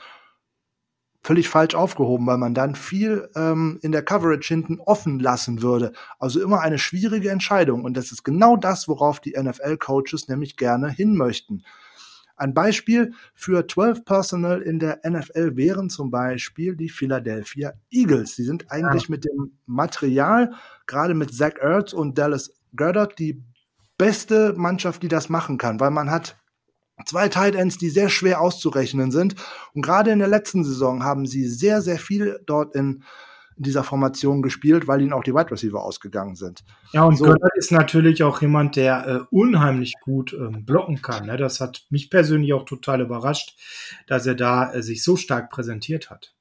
völlig 1.22 1.48
falsch 1.48 1.76
aufgehoben, 1.76 2.26
weil 2.26 2.40
man 2.40 2.56
dann 2.56 2.74
viel 2.74 3.30
ähm, 3.36 3.78
in 3.84 3.92
der 3.92 4.04
Coverage 4.04 4.48
hinten 4.48 4.80
offen 4.80 5.20
lassen 5.20 5.62
würde. 5.62 5.94
Also 6.18 6.42
immer 6.42 6.62
eine 6.62 6.80
schwierige 6.80 7.30
Entscheidung. 7.30 7.84
Und 7.84 7.96
das 7.96 8.12
ist 8.12 8.24
genau 8.24 8.58
das, 8.58 8.88
worauf 8.88 9.20
die 9.20 9.36
NFL-Coaches 9.40 10.28
nämlich 10.28 10.58
gerne 10.58 10.90
hin 10.90 11.16
möchten. 11.16 11.64
Ein 12.36 12.54
Beispiel 12.54 13.13
für 13.34 13.68
12 13.68 14.06
Personal 14.06 14.62
in 14.62 14.80
der 14.80 15.02
NFL 15.08 15.56
wären 15.56 15.90
zum 15.90 16.12
Beispiel 16.12 16.75
die 16.75 16.90
Philadelphia 16.90 17.74
Eagles. 17.92 18.36
Die 18.36 18.44
sind 18.44 18.72
eigentlich 18.72 19.04
ja. 19.04 19.10
mit 19.10 19.25
dem 19.25 19.58
Material, 19.66 20.54
gerade 20.88 21.13
mit 21.13 21.34
Zach 21.34 21.56
Ertz 21.60 21.94
und 21.94 22.18
Dallas 22.18 22.52
Goddard, 22.75 23.20
die 23.20 23.44
beste 23.98 24.54
Mannschaft, 24.54 25.04
die 25.04 25.08
das 25.08 25.30
machen 25.30 25.58
kann, 25.58 25.80
weil 25.80 25.92
man 25.92 26.10
hat 26.10 26.36
Zwei 27.06 27.28
Tight 27.28 27.56
Ends, 27.56 27.78
die 27.78 27.90
sehr 27.90 28.10
schwer 28.10 28.40
auszurechnen 28.40 29.12
sind. 29.12 29.36
Und 29.74 29.82
gerade 29.82 30.12
in 30.12 30.20
der 30.20 30.28
letzten 30.28 30.63
Saison 30.63 31.04
haben 31.04 31.25
sie 31.25 31.48
sehr, 31.48 31.82
sehr 31.82 31.98
viel 31.98 32.40
dort 32.46 32.75
in 32.75 33.04
dieser 33.58 33.84
Formation 33.84 34.42
gespielt, 34.42 34.88
weil 34.88 35.02
ihnen 35.02 35.14
auch 35.14 35.24
die 35.24 35.34
Wide 35.34 35.52
Receiver 35.52 35.82
ausgegangen 35.84 36.36
sind. 36.36 36.64
Ja, 36.92 37.04
und 37.04 37.18
so. 37.18 37.26
Gönnert 37.26 37.56
ist 37.56 37.72
natürlich 37.72 38.24
auch 38.24 38.42
jemand, 38.42 38.76
der 38.76 39.08
äh, 39.08 39.20
unheimlich 39.30 39.94
gut 40.02 40.34
ähm, 40.34 40.66
blocken 40.66 41.02
kann. 41.02 41.28
Ne? 41.28 41.38
Das 41.38 41.60
hat 41.60 41.86
mich 41.90 42.10
persönlich 42.10 42.54
auch 42.54 42.66
total 42.66 43.02
überrascht, 43.02 43.58
dass 44.08 44.26
er 44.26 44.36
da 44.36 44.74
äh, 44.74 44.82
sich 44.82 45.04
so 45.04 45.16
stark 45.16 45.50
präsentiert 45.50 46.10
hat. 46.10 46.33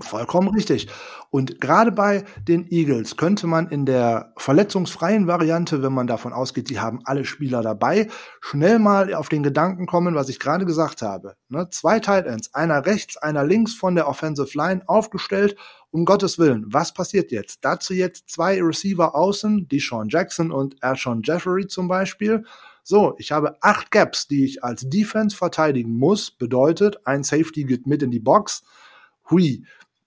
Vollkommen 0.00 0.48
richtig. 0.48 0.88
Und 1.30 1.60
gerade 1.60 1.92
bei 1.92 2.24
den 2.48 2.66
Eagles 2.72 3.16
könnte 3.16 3.46
man 3.46 3.68
in 3.68 3.86
der 3.86 4.32
verletzungsfreien 4.36 5.28
Variante, 5.28 5.80
wenn 5.80 5.92
man 5.92 6.08
davon 6.08 6.32
ausgeht, 6.32 6.70
die 6.70 6.80
haben 6.80 7.02
alle 7.04 7.24
Spieler 7.24 7.62
dabei, 7.62 8.08
schnell 8.40 8.80
mal 8.80 9.14
auf 9.14 9.28
den 9.28 9.44
Gedanken 9.44 9.86
kommen, 9.86 10.16
was 10.16 10.28
ich 10.28 10.40
gerade 10.40 10.66
gesagt 10.66 11.02
habe. 11.02 11.36
Ne? 11.48 11.68
Zwei 11.70 12.00
Tight 12.00 12.26
Ends, 12.26 12.52
einer 12.52 12.84
rechts, 12.84 13.16
einer 13.16 13.44
links 13.44 13.74
von 13.74 13.94
der 13.94 14.08
Offensive 14.08 14.58
Line 14.58 14.82
aufgestellt. 14.88 15.56
Um 15.92 16.04
Gottes 16.04 16.36
Willen, 16.36 16.64
was 16.66 16.92
passiert 16.92 17.30
jetzt? 17.30 17.64
Dazu 17.64 17.94
jetzt 17.94 18.28
zwei 18.28 18.60
Receiver 18.60 19.14
außen, 19.14 19.68
die 19.68 19.78
Sean 19.78 20.08
Jackson 20.08 20.50
und 20.50 20.82
Alshon 20.82 21.22
Jeffery 21.22 21.68
zum 21.68 21.86
Beispiel. 21.86 22.44
So, 22.82 23.14
ich 23.18 23.30
habe 23.30 23.56
acht 23.60 23.92
Gaps, 23.92 24.26
die 24.26 24.44
ich 24.44 24.64
als 24.64 24.88
Defense 24.88 25.36
verteidigen 25.36 25.96
muss. 25.96 26.32
Bedeutet, 26.32 27.06
ein 27.06 27.22
Safety 27.22 27.64
geht 27.64 27.86
mit 27.86 28.02
in 28.02 28.10
die 28.10 28.18
Box 28.18 28.64
Hui. 29.30 29.64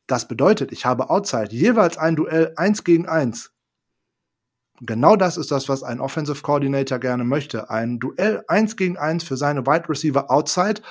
Das 0.08 0.28
bedeutet, 0.28 0.72
ich 0.72 0.86
habe 0.86 1.10
outside 1.10 1.50
jeweils 1.52 1.98
ein 1.98 2.16
Duell 2.16 2.54
eins 2.56 2.84
gegen 2.84 3.08
eins. 3.08 3.52
Genau 4.82 5.16
das 5.16 5.38
ist 5.38 5.52
das, 5.52 5.68
was 5.68 5.84
ein 5.84 6.00
Offensive 6.00 6.42
Coordinator 6.42 7.00
gerne 7.00 7.24
möchte. 7.24 7.70
Ein 7.70 8.00
Duell 8.00 8.44
eins 8.48 8.78
gegen 8.78 8.98
eins 8.98 9.24
für 9.24 9.36
seine 9.38 9.68
Wide 9.68 9.90
Receiver 9.90 10.32
outside. 10.32 10.82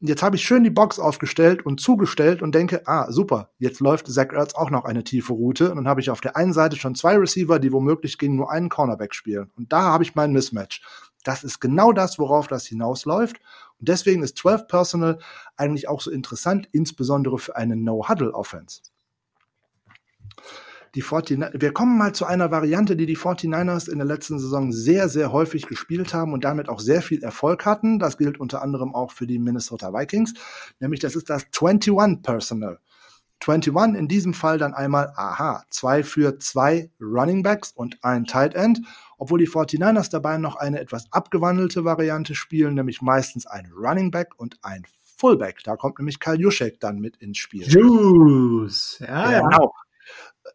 Jetzt 0.00 0.22
habe 0.22 0.36
ich 0.36 0.42
schön 0.42 0.64
die 0.64 0.70
Box 0.70 0.98
aufgestellt 0.98 1.66
und 1.66 1.80
zugestellt 1.80 2.40
und 2.40 2.54
denke, 2.54 2.82
ah, 2.86 3.10
super, 3.10 3.50
jetzt 3.58 3.80
läuft 3.80 4.06
Zach 4.06 4.32
Ertz 4.32 4.54
auch 4.54 4.70
noch 4.70 4.84
eine 4.84 5.04
tiefe 5.04 5.32
Route. 5.32 5.70
Und 5.70 5.76
dann 5.76 5.88
habe 5.88 6.00
ich 6.00 6.10
auf 6.10 6.20
der 6.20 6.36
einen 6.36 6.52
Seite 6.52 6.76
schon 6.76 6.94
zwei 6.94 7.16
Receiver, 7.16 7.58
die 7.58 7.72
womöglich 7.72 8.16
gegen 8.16 8.36
nur 8.36 8.50
einen 8.50 8.68
Cornerback 8.70 9.14
spielen. 9.14 9.50
Und 9.56 9.72
da 9.72 9.82
habe 9.82 10.04
ich 10.04 10.14
mein 10.14 10.32
Mismatch. 10.32 10.82
Das 11.24 11.44
ist 11.44 11.60
genau 11.60 11.92
das, 11.92 12.18
worauf 12.18 12.46
das 12.46 12.66
hinausläuft. 12.66 13.40
Und 13.78 13.88
deswegen 13.88 14.22
ist 14.22 14.38
12 14.38 14.66
Personal 14.66 15.18
eigentlich 15.56 15.88
auch 15.88 16.00
so 16.00 16.10
interessant, 16.10 16.68
insbesondere 16.72 17.38
für 17.38 17.56
eine 17.56 17.76
No-Huddle-Offense. 17.76 18.82
Die 20.94 21.02
49, 21.02 21.60
wir 21.60 21.72
kommen 21.72 21.98
mal 21.98 22.14
zu 22.14 22.24
einer 22.24 22.50
Variante, 22.50 22.96
die 22.96 23.06
die 23.06 23.16
49ers 23.16 23.90
in 23.90 23.98
der 23.98 24.06
letzten 24.06 24.38
Saison 24.38 24.72
sehr, 24.72 25.08
sehr 25.08 25.32
häufig 25.32 25.66
gespielt 25.66 26.14
haben 26.14 26.32
und 26.32 26.44
damit 26.44 26.68
auch 26.68 26.80
sehr 26.80 27.02
viel 27.02 27.22
Erfolg 27.22 27.66
hatten. 27.66 27.98
Das 27.98 28.16
gilt 28.16 28.40
unter 28.40 28.62
anderem 28.62 28.94
auch 28.94 29.12
für 29.12 29.26
die 29.26 29.38
Minnesota 29.38 29.92
Vikings, 29.92 30.32
nämlich 30.80 31.00
das 31.00 31.14
ist 31.14 31.28
das 31.28 31.46
21 31.60 32.22
Personal. 32.22 32.78
21 33.46 33.98
in 33.98 34.08
diesem 34.08 34.34
Fall 34.34 34.58
dann 34.58 34.74
einmal, 34.74 35.12
aha, 35.14 35.64
zwei 35.70 36.02
für 36.02 36.38
zwei 36.38 36.90
Running 37.00 37.42
Backs 37.42 37.70
und 37.72 38.02
ein 38.02 38.24
Tight 38.24 38.54
End 38.54 38.80
obwohl 39.18 39.38
die 39.38 39.48
49ers 39.48 40.10
dabei 40.10 40.38
noch 40.38 40.56
eine 40.56 40.80
etwas 40.80 41.12
abgewandelte 41.12 41.84
Variante 41.84 42.34
spielen, 42.34 42.74
nämlich 42.74 43.02
meistens 43.02 43.46
ein 43.46 43.70
Running 43.76 44.10
Back 44.10 44.30
und 44.36 44.56
ein 44.62 44.84
Fullback. 45.18 45.62
Da 45.64 45.76
kommt 45.76 45.98
nämlich 45.98 46.20
Kyle 46.20 46.38
Juszczyk 46.38 46.80
dann 46.80 47.00
mit 47.00 47.16
ins 47.16 47.38
Spiel. 47.38 47.64
Juice, 47.68 48.98
ja, 49.06 49.40
genau. 49.40 49.74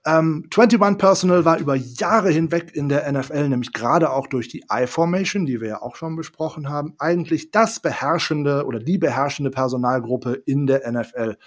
Ähm, 0.06 0.50
21 0.52 0.98
Personal 0.98 1.46
war 1.46 1.60
über 1.60 1.76
Jahre 1.76 2.32
hinweg 2.32 2.76
in 2.76 2.90
der 2.90 3.10
NFL, 3.12 3.50
nämlich 3.50 3.74
gerade 3.74 4.12
auch 4.12 4.28
durch 4.28 4.48
die 4.48 4.66
I-Formation, 4.72 5.46
die 5.46 5.62
wir 5.62 5.68
ja 5.68 5.82
auch 5.82 5.96
schon 5.96 6.16
besprochen 6.16 6.70
haben, 6.70 6.96
eigentlich 6.98 7.52
das 7.52 7.80
beherrschende 7.80 8.66
oder 8.66 8.80
die 8.80 8.98
beherrschende 8.98 9.52
Personalgruppe 9.52 10.34
in 10.46 10.66
der 10.66 10.92
NFL. 10.92 11.38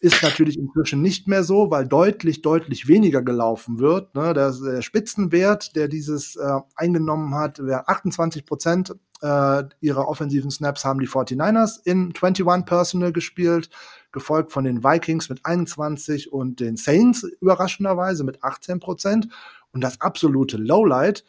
Ist 0.00 0.22
natürlich 0.22 0.56
inzwischen 0.56 1.02
nicht 1.02 1.26
mehr 1.26 1.42
so, 1.42 1.70
weil 1.72 1.86
deutlich, 1.86 2.42
deutlich 2.42 2.86
weniger 2.86 3.20
gelaufen 3.22 3.80
wird. 3.80 4.14
Ne? 4.14 4.32
Der, 4.32 4.52
der 4.52 4.82
Spitzenwert, 4.82 5.74
der 5.74 5.88
dieses 5.88 6.36
äh, 6.36 6.60
eingenommen 6.76 7.34
hat, 7.34 7.58
wäre 7.58 7.88
28 7.88 8.46
Prozent 8.46 8.94
äh, 9.20 9.64
ihrer 9.80 10.08
offensiven 10.08 10.50
Snaps 10.50 10.84
haben 10.84 11.00
die 11.00 11.08
49ers 11.08 11.80
in 11.84 12.12
21 12.14 12.64
Personal 12.64 13.12
gespielt, 13.12 13.68
gefolgt 14.12 14.52
von 14.52 14.64
den 14.64 14.84
Vikings 14.84 15.28
mit 15.28 15.44
21 15.44 16.32
und 16.32 16.60
den 16.60 16.76
Saints 16.76 17.24
überraschenderweise 17.40 18.24
mit 18.24 18.42
18 18.42 18.80
Prozent. 18.80 19.28
Und 19.72 19.82
das 19.82 20.00
absolute 20.00 20.56
Lowlight, 20.56 21.24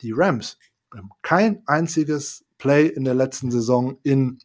die 0.00 0.12
Rams. 0.12 0.58
Kein 1.22 1.62
einziges 1.66 2.44
Play 2.58 2.86
in 2.86 3.04
der 3.04 3.14
letzten 3.14 3.50
Saison 3.50 3.98
in 4.02 4.38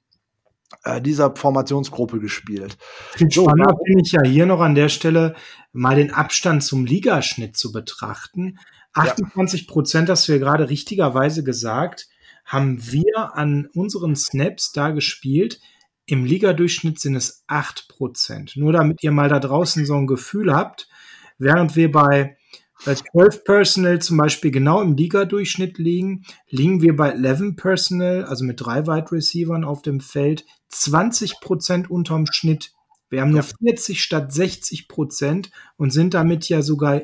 äh, 0.84 1.02
dieser 1.02 1.36
Formationsgruppe 1.36 2.20
gespielt. 2.20 2.78
So, 3.18 3.44
Spannend 3.44 3.74
finde 3.86 4.04
ich 4.06 4.12
ja 4.12 4.24
hier 4.24 4.46
noch 4.46 4.60
an 4.60 4.76
der 4.76 4.90
Stelle 4.90 5.36
mal 5.72 5.96
den 5.96 6.12
Abstand 6.12 6.64
zum 6.64 6.86
Ligaschnitt 6.86 7.58
zu 7.58 7.72
betrachten. 7.72 8.60
28 8.94 9.68
Prozent, 9.68 10.08
ja. 10.08 10.14
hast 10.14 10.28
du 10.28 10.34
ja 10.34 10.38
gerade 10.40 10.70
richtigerweise 10.70 11.44
gesagt, 11.44 12.08
haben 12.46 12.80
wir 12.92 13.36
an 13.36 13.68
unseren 13.74 14.16
Snaps 14.16 14.72
da 14.72 14.90
gespielt. 14.90 15.60
Im 16.06 16.26
Ligadurchschnitt 16.26 17.00
sind 17.00 17.16
es 17.16 17.44
8 17.48 17.88
Prozent. 17.88 18.54
Nur 18.56 18.74
damit 18.74 19.04
ihr 19.04 19.12
mal 19.12 19.30
da 19.30 19.40
draußen 19.40 19.86
so 19.86 19.94
ein 19.94 20.08
Gefühl 20.08 20.56
habt, 20.56 20.90
während 21.38 21.76
wir 21.76 21.92
bei 21.92 22.38
bei 22.86 22.96
12 22.96 23.44
Personal 23.44 24.00
zum 24.00 24.18
Beispiel 24.18 24.52
genau 24.52 24.82
im 24.82 24.96
Liga-Durchschnitt 24.96 25.78
liegen, 25.78 26.24
liegen 26.50 26.82
wir 26.82 26.96
bei 26.96 27.12
11 27.12 27.56
Personal, 27.56 28.26
also 28.26 28.46
mit 28.46 28.62
drei 28.62 28.88
Wide 28.88 29.12
Receivern 29.12 29.64
auf 29.64 29.82
dem 29.82 30.00
Feld, 30.00 30.46
20 30.70 31.40
Prozent 31.42 31.90
unterm 31.90 32.26
Schnitt. 32.32 32.74
Wir 33.10 33.22
haben 33.22 33.32
nur 33.32 33.44
40 33.44 34.02
statt 34.02 34.32
60 34.32 34.88
Prozent 34.88 35.52
und 35.78 35.92
sind 35.92 36.14
damit 36.14 36.48
ja 36.48 36.62
sogar 36.62 37.02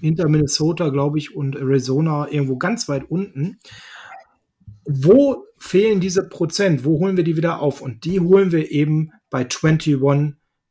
hinter 0.00 0.28
Minnesota, 0.28 0.88
glaube 0.88 1.18
ich, 1.18 1.34
und 1.34 1.56
Arizona 1.56 2.28
irgendwo 2.30 2.56
ganz 2.56 2.88
weit 2.88 3.10
unten. 3.10 3.58
Wo 4.84 5.46
fehlen 5.58 6.00
diese 6.00 6.28
Prozent? 6.28 6.84
Wo 6.84 6.98
holen 6.98 7.16
wir 7.16 7.24
die 7.24 7.36
wieder 7.36 7.60
auf? 7.60 7.80
Und 7.80 8.04
die 8.04 8.20
holen 8.20 8.52
wir 8.52 8.70
eben 8.70 9.12
bei 9.30 9.40
21 9.40 10.00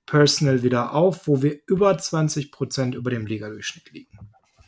Personal 0.05 0.63
wieder 0.63 0.93
auf, 0.93 1.27
wo 1.27 1.41
wir 1.41 1.59
über 1.67 1.97
20 1.97 2.51
Prozent 2.51 2.95
über 2.95 3.09
dem 3.09 3.25
Ligadurchschnitt 3.25 3.91
liegen. 3.91 4.17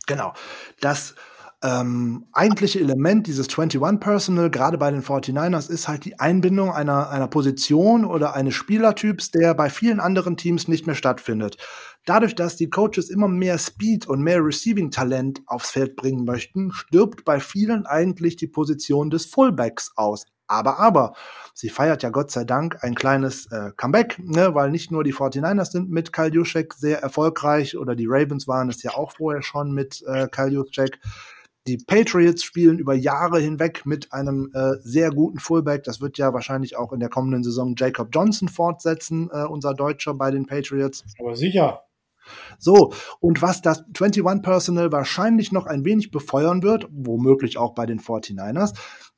Genau. 0.08 0.34
Das 0.80 1.16
ähm, 1.64 2.28
eigentliche 2.32 2.80
Element 2.80 3.26
dieses 3.28 3.48
21 3.48 4.00
Personal, 4.00 4.52
gerade 4.52 4.78
bei 4.78 4.92
den 4.92 5.02
49ers, 5.02 5.70
ist 5.70 5.88
halt 5.88 6.06
die 6.06 6.20
Einbindung 6.20 6.72
einer, 6.72 7.10
einer 7.10 7.28
Position 7.28 8.06
oder 8.06 8.36
eines 8.36 8.54
Spielertyps, 8.54 9.32
der 9.32 9.56
bei 9.56 9.70
vielen 9.70 10.00
anderen 10.00 10.38
Teams 10.38 10.68
nicht 10.68 10.86
mehr 10.86 10.96
stattfindet. 10.96 11.58
Dadurch, 12.06 12.36
dass 12.36 12.56
die 12.56 12.70
Coaches 12.70 13.10
immer 13.10 13.28
mehr 13.28 13.58
Speed 13.58 14.06
und 14.06 14.22
mehr 14.22 14.46
Receiving-Talent 14.46 15.42
aufs 15.48 15.72
Feld 15.72 15.96
bringen 15.96 16.24
möchten, 16.24 16.72
stirbt 16.72 17.26
bei 17.26 17.40
vielen 17.40 17.88
eigentlich 17.88 18.36
die 18.36 18.48
Position 18.48 19.10
des 19.10 19.26
Fullbacks 19.26 19.92
aus. 19.96 20.26
Aber, 20.48 20.80
aber, 20.80 21.14
sie 21.54 21.70
feiert 21.70 22.04
ja 22.04 22.10
Gott 22.10 22.32
sei 22.32 22.44
Dank 22.44 22.84
ein 22.84 22.96
kleines 22.96 23.52
äh, 23.52 23.72
Comeback, 23.76 24.20
ne, 24.20 24.54
weil 24.54 24.70
nicht 24.70 24.92
nur 24.92 25.04
die 25.04 25.14
49ers 25.14 25.72
sind 25.72 25.90
mit 25.90 26.14
Kyle 26.14 26.32
Juszczyk 26.32 26.74
sehr 26.74 27.02
erfolgreich 27.02 27.78
oder 27.78 27.96
die 27.96 28.08
Ravens 28.08 28.48
waren 28.48 28.70
es 28.70 28.84
ja 28.84 28.92
auch 28.92 29.14
vorher 29.14 29.42
schon 29.42 29.74
mit 29.74 30.04
äh, 30.08 30.28
Kyle 30.28 30.52
Juszczyk. 30.52 31.00
Die 31.68 31.78
Patriots 31.78 32.44
spielen 32.44 32.78
über 32.78 32.94
Jahre 32.94 33.40
hinweg 33.40 33.88
mit 33.88 34.14
einem 34.14 34.52
äh, 34.54 34.74
sehr 34.82 35.10
guten 35.10 35.40
Fullback. 35.40 35.84
Das 35.84 36.00
wird 36.00 36.20
ja 36.20 36.32
wahrscheinlich 36.32 36.78
auch 36.78 36.94
in 36.94 37.00
der 37.00 37.10
kommenden 37.10 37.44
Saison 37.44 37.74
Jacob 37.76 38.10
Johnson 38.12 38.50
fortsetzen, 38.50 39.32
äh, 39.34 39.46
unser 39.46 39.74
Deutscher 39.74 40.14
bei 40.14 40.30
den 40.30 40.46
Patriots. 40.46 41.04
Aber 41.20 41.36
sicher. 41.36 41.82
So, 42.60 42.94
und 43.20 43.42
was 43.42 43.62
das 43.62 43.84
21 44.00 44.44
Personal 44.44 44.92
wahrscheinlich 44.92 45.52
noch 45.52 45.66
ein 45.66 45.86
wenig 45.86 46.12
befeuern 46.12 46.64
wird, 46.64 46.88
womöglich 46.92 47.58
auch 47.58 47.74
bei 47.74 47.86
den 47.86 48.00
49ers, 48.00 48.74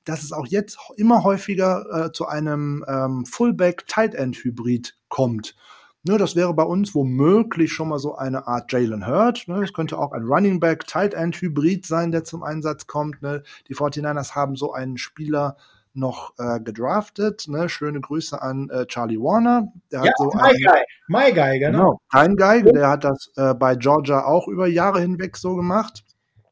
dass 0.08 0.24
es 0.24 0.32
auch 0.32 0.48
jetzt 0.48 0.78
immer 0.96 1.24
häufiger 1.24 2.06
äh, 2.06 2.12
zu 2.12 2.28
einem 2.28 2.86
ähm, 2.88 3.26
Fullback-Tight-End-Hybrid 3.26 4.96
kommt. 5.10 5.56
Ne, 6.04 6.18
das 6.18 6.38
wäre 6.38 6.54
bei 6.54 6.64
uns 6.64 6.96
womöglich 6.96 7.74
schon 7.74 7.90
mal 7.90 8.00
so 8.00 8.16
eine 8.16 8.48
Art 8.48 8.72
Jalen 8.72 9.06
Hurt. 9.06 9.48
Ne? 9.48 9.64
Es 9.64 9.74
könnte 9.74 9.98
auch 9.98 10.14
ein 10.14 10.24
Running 10.24 10.60
Back 10.60 10.88
Tight 10.88 11.14
End 11.14 11.36
Hybrid 11.36 11.86
sein, 11.86 12.12
der 12.12 12.24
zum 12.24 12.44
Einsatz 12.44 12.88
kommt. 12.88 13.22
Ne? 13.22 13.44
Die 13.68 13.76
49ers 13.76 14.34
haben 14.34 14.56
so 14.56 14.72
einen 14.72 14.98
Spieler 14.98 15.58
noch 15.94 16.34
äh, 16.38 16.62
gedraftet. 16.62 17.48
Ne? 17.50 17.68
Schöne 17.68 18.00
Grüße 18.00 18.42
an 18.42 18.70
äh, 18.70 18.86
Charlie 18.86 19.18
Warner. 19.18 19.74
Der 19.92 20.00
ja, 20.00 20.06
hat 20.06 20.14
so 20.18 20.32
My 20.34 20.54
Guy. 20.54 20.82
My 21.08 21.34
Guy, 21.34 21.60
genau. 21.60 21.78
genau. 21.78 22.02
Kein 22.10 22.36
Guy, 22.38 22.64
der 22.64 22.90
hat 22.90 23.04
das 23.04 23.32
äh, 23.36 23.54
bei 23.54 23.76
Georgia 23.76 24.24
auch 24.24 24.48
über 24.48 24.68
Jahre 24.68 25.02
hinweg 25.02 25.36
so 25.36 25.56
gemacht. 25.56 26.06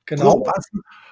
Genau. 0.06 0.32
So, 0.32 0.46
was, 0.46 0.70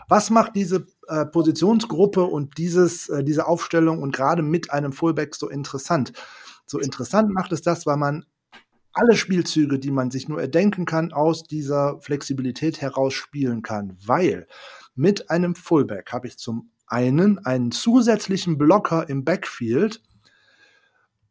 was 0.08 0.30
macht 0.30 0.56
diese 0.56 0.86
äh, 1.08 1.26
Positionsgruppe 1.26 2.24
und 2.24 2.58
dieses, 2.58 3.10
äh, 3.10 3.24
diese 3.24 3.48
Aufstellung 3.48 4.02
und 4.02 4.16
gerade 4.16 4.44
mit 4.44 4.72
einem 4.72 4.94
Fullback 4.94 5.36
so 5.36 5.50
interessant? 5.50 6.14
So 6.66 6.80
interessant 6.80 7.32
macht 7.32 7.52
es 7.52 7.62
das, 7.62 7.86
weil 7.86 7.98
man 7.98 8.26
alle 8.94 9.16
Spielzüge, 9.16 9.80
die 9.80 9.92
man 9.92 10.12
sich 10.12 10.30
nur 10.30 10.40
erdenken 10.40 10.86
kann, 10.86 11.12
aus 11.14 11.44
dieser 11.44 12.00
Flexibilität 12.02 12.80
heraus 12.82 13.14
spielen 13.14 13.64
kann, 13.64 13.98
weil 14.06 14.48
mit 14.96 15.32
einem 15.32 15.56
Fullback 15.56 16.12
habe 16.12 16.28
ich 16.28 16.38
zum 16.38 16.72
einen 16.86 17.40
einen 17.40 17.72
zusätzlichen 17.72 18.58
Blocker 18.58 19.10
im 19.10 19.26
Backfield 19.26 20.02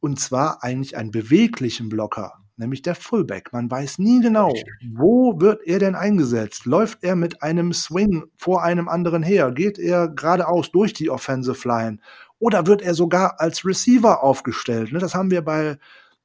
und 0.00 0.18
zwar 0.18 0.64
eigentlich 0.64 0.96
einen 0.96 1.12
beweglichen 1.12 1.88
Blocker, 1.88 2.41
nämlich 2.62 2.82
der 2.82 2.94
Fullback. 2.94 3.52
Man 3.52 3.70
weiß 3.70 3.98
nie 3.98 4.20
genau, 4.20 4.52
wo 4.94 5.40
wird 5.40 5.66
er 5.66 5.78
denn 5.78 5.94
eingesetzt? 5.94 6.64
Läuft 6.64 7.04
er 7.04 7.16
mit 7.16 7.42
einem 7.42 7.72
Swing 7.72 8.24
vor 8.36 8.62
einem 8.62 8.88
anderen 8.88 9.22
her? 9.22 9.50
Geht 9.52 9.78
er 9.78 10.08
geradeaus 10.08 10.70
durch 10.70 10.92
die 10.92 11.10
Offensive 11.10 11.68
Line? 11.68 11.98
Oder 12.38 12.66
wird 12.66 12.82
er 12.82 12.94
sogar 12.94 13.40
als 13.40 13.64
Receiver 13.64 14.22
aufgestellt? 14.22 14.92
Ne, 14.92 14.98
das 14.98 15.14
haben 15.14 15.30
wir 15.30 15.42
bei 15.42 15.78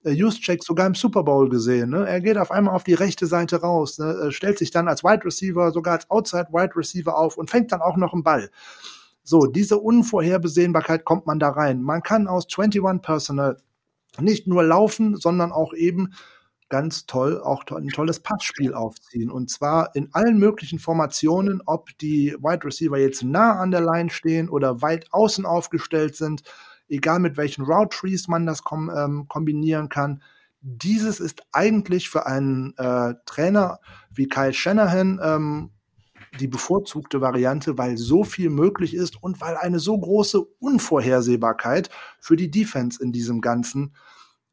äh, 0.03 0.12
Juszczyk 0.12 0.63
sogar 0.63 0.88
im 0.88 0.96
Super 0.96 1.24
Bowl 1.24 1.50
gesehen. 1.50 1.89
Ne? 1.89 2.08
Er 2.08 2.22
geht 2.22 2.38
auf 2.38 2.51
einmal 2.51 2.74
auf 2.74 2.84
die 2.84 2.94
rechte 2.94 3.27
Seite 3.27 3.62
raus, 3.62 3.98
ne? 4.00 4.32
Stellt 4.32 4.58
sich 4.58 4.72
dann 4.72 4.88
als 4.88 5.03
Wide 5.03 5.25
Receiver, 5.25 5.72
sogar 5.72 5.96
als 5.96 6.10
Outside 6.10 6.48
Wide 6.51 6.75
Receiver 6.75 7.17
auf 7.17 7.38
und 7.38 7.50
fängt 7.50 7.72
dann 7.72 7.82
auch 7.82 7.98
noch 7.98 8.13
einen 8.13 8.24
Ball. 8.24 8.50
So, 9.24 9.46
diese 9.46 9.77
Unvorhersehbarkeit 9.77 11.03
kommt 11.03 11.27
man 11.27 11.38
da 11.39 11.50
rein. 11.50 11.82
Man 11.82 12.01
kann 12.01 12.27
aus 12.27 12.48
21 12.50 13.01
Personal 13.01 13.58
nicht 14.20 14.48
nur 14.48 14.64
laufen, 14.64 15.16
sondern 15.16 15.52
auch 15.52 15.74
eben 15.74 16.14
ganz 16.70 17.06
toll 17.06 17.40
auch 17.40 17.64
ein 17.72 17.88
tolles 17.88 18.20
Passspiel 18.20 18.74
aufziehen. 18.74 19.32
Und 19.32 19.50
zwar 19.50 19.96
in 19.96 20.10
allen 20.14 20.38
möglichen 20.38 20.80
Formationen, 20.80 21.62
ob 21.66 21.98
die 22.00 22.36
Wide 22.40 22.66
Receiver 22.66 22.98
jetzt 22.98 23.24
nah 23.24 23.60
an 23.60 23.72
der 23.72 23.82
Line 23.82 24.10
stehen 24.10 24.50
oder 24.50 24.82
weit 24.82 25.08
außen 25.14 25.46
aufgestellt 25.46 26.16
sind 26.16 26.44
egal 26.90 27.20
mit 27.20 27.38
welchen 27.38 27.64
Route 27.64 27.96
Trees 27.96 28.28
man 28.28 28.46
das 28.46 28.64
kom 28.64 28.90
ähm, 28.90 29.28
kombinieren 29.28 29.90
kann. 29.90 30.22
Dieses 30.62 31.20
ist 31.20 31.44
eigentlich 31.52 32.10
für 32.10 32.26
einen 32.26 32.74
äh, 32.78 33.14
Trainer 33.26 33.80
wie 34.10 34.28
Kyle 34.28 34.54
Shanahan 34.54 35.20
ähm, 35.22 35.72
die 36.39 36.48
bevorzugte 36.48 37.22
Variante, 37.22 37.77
weil 37.77 37.98
so 37.98 38.24
viel 38.24 38.50
möglich 38.50 38.93
ist 38.93 39.22
und 39.22 39.41
weil 39.41 39.57
eine 39.57 39.79
so 39.79 39.98
große 39.98 40.41
Unvorhersehbarkeit 40.60 41.89
für 42.19 42.36
die 42.36 42.51
Defense 42.51 43.01
in 43.01 43.12
diesem 43.12 43.41
Ganzen 43.41 43.93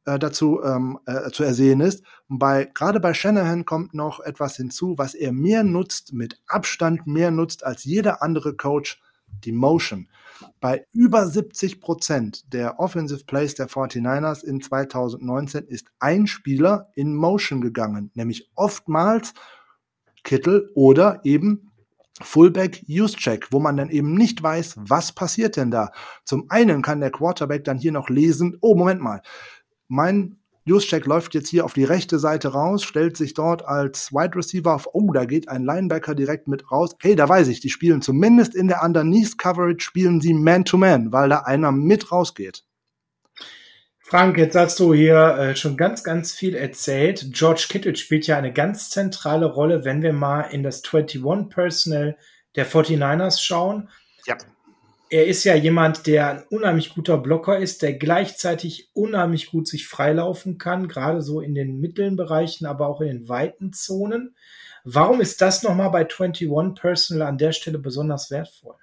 äh, 0.06 0.18
dazu 0.18 0.62
ähm, 0.62 0.98
äh, 1.06 1.30
zu 1.30 1.44
ersehen 1.44 1.80
ist. 1.80 2.04
Bei, 2.28 2.70
gerade 2.72 3.00
bei 3.00 3.14
Shanahan 3.14 3.64
kommt 3.64 3.94
noch 3.94 4.20
etwas 4.20 4.56
hinzu, 4.56 4.94
was 4.98 5.14
er 5.14 5.32
mehr 5.32 5.64
nutzt, 5.64 6.12
mit 6.12 6.40
Abstand 6.46 7.06
mehr 7.06 7.30
nutzt 7.30 7.64
als 7.64 7.84
jeder 7.84 8.22
andere 8.22 8.54
Coach, 8.54 9.00
die 9.44 9.52
Motion. 9.52 10.08
Bei 10.60 10.86
über 10.92 11.26
70 11.26 11.80
Prozent 11.80 12.52
der 12.52 12.78
Offensive 12.80 13.24
Plays 13.24 13.54
der 13.54 13.68
49ers 13.68 14.44
in 14.44 14.60
2019 14.60 15.64
ist 15.64 15.88
ein 15.98 16.26
Spieler 16.26 16.88
in 16.94 17.14
Motion 17.14 17.60
gegangen, 17.60 18.10
nämlich 18.14 18.50
oftmals 18.54 19.32
Kittel 20.24 20.70
oder 20.74 21.20
eben 21.24 21.70
Fullback 22.20 22.84
Use 22.88 23.16
Check, 23.16 23.48
wo 23.50 23.60
man 23.60 23.76
dann 23.76 23.90
eben 23.90 24.14
nicht 24.14 24.42
weiß, 24.42 24.76
was 24.78 25.12
passiert 25.12 25.56
denn 25.56 25.70
da. 25.70 25.90
Zum 26.24 26.46
einen 26.48 26.82
kann 26.82 27.00
der 27.00 27.10
Quarterback 27.10 27.64
dann 27.64 27.78
hier 27.78 27.92
noch 27.92 28.08
lesen, 28.08 28.56
oh 28.60 28.74
Moment 28.74 29.00
mal, 29.00 29.22
mein 29.88 30.36
Juszczyk 30.66 31.04
läuft 31.04 31.34
jetzt 31.34 31.48
hier 31.48 31.66
auf 31.66 31.74
die 31.74 31.84
rechte 31.84 32.18
Seite 32.18 32.48
raus, 32.48 32.84
stellt 32.84 33.18
sich 33.18 33.34
dort 33.34 33.66
als 33.66 34.12
Wide 34.12 34.34
Receiver 34.34 34.74
auf. 34.74 34.88
Oh, 34.94 35.12
da 35.12 35.26
geht 35.26 35.48
ein 35.50 35.62
Linebacker 35.62 36.14
direkt 36.14 36.48
mit 36.48 36.70
raus. 36.72 36.96
Hey, 37.02 37.16
da 37.16 37.28
weiß 37.28 37.48
ich, 37.48 37.60
die 37.60 37.68
spielen 37.68 38.00
zumindest 38.00 38.54
in 38.54 38.68
der 38.68 38.82
Underneath 38.82 39.36
Coverage 39.36 39.84
spielen 39.84 40.22
sie 40.22 40.32
Man-to-Man, 40.32 41.08
-Man, 41.08 41.12
weil 41.12 41.28
da 41.28 41.40
einer 41.40 41.70
mit 41.70 42.10
rausgeht. 42.10 42.64
Frank, 44.06 44.38
jetzt 44.38 44.54
hast 44.54 44.78
du 44.80 44.94
hier 44.94 45.36
äh, 45.38 45.56
schon 45.56 45.76
ganz, 45.76 46.04
ganz 46.04 46.32
viel 46.32 46.54
erzählt. 46.54 47.26
George 47.32 47.66
Kittle 47.68 47.96
spielt 47.96 48.26
ja 48.26 48.36
eine 48.36 48.52
ganz 48.52 48.90
zentrale 48.90 49.46
Rolle, 49.46 49.84
wenn 49.84 50.02
wir 50.02 50.12
mal 50.12 50.42
in 50.42 50.62
das 50.62 50.82
21 50.84 51.48
Personal 51.48 52.16
der 52.54 52.66
49ers 52.66 53.42
schauen. 53.42 53.88
Ja 54.26 54.36
er 55.14 55.26
ist 55.26 55.44
ja 55.44 55.54
jemand, 55.54 56.08
der 56.08 56.28
ein 56.28 56.42
unheimlich 56.50 56.92
guter 56.92 57.18
Blocker 57.18 57.56
ist, 57.56 57.82
der 57.82 57.92
gleichzeitig 57.92 58.90
unheimlich 58.94 59.50
gut 59.50 59.68
sich 59.68 59.86
freilaufen 59.86 60.58
kann, 60.58 60.88
gerade 60.88 61.22
so 61.22 61.40
in 61.40 61.54
den 61.54 61.78
mittleren 61.78 62.16
Bereichen, 62.16 62.66
aber 62.66 62.88
auch 62.88 63.00
in 63.00 63.06
den 63.06 63.28
weiten 63.28 63.72
Zonen. 63.72 64.34
Warum 64.82 65.20
ist 65.20 65.40
das 65.40 65.62
nochmal 65.62 65.90
bei 65.90 66.00
21 66.00 66.50
Personal 66.74 67.28
an 67.28 67.38
der 67.38 67.52
Stelle 67.52 67.78
besonders 67.78 68.32
wertvoll? 68.32 68.74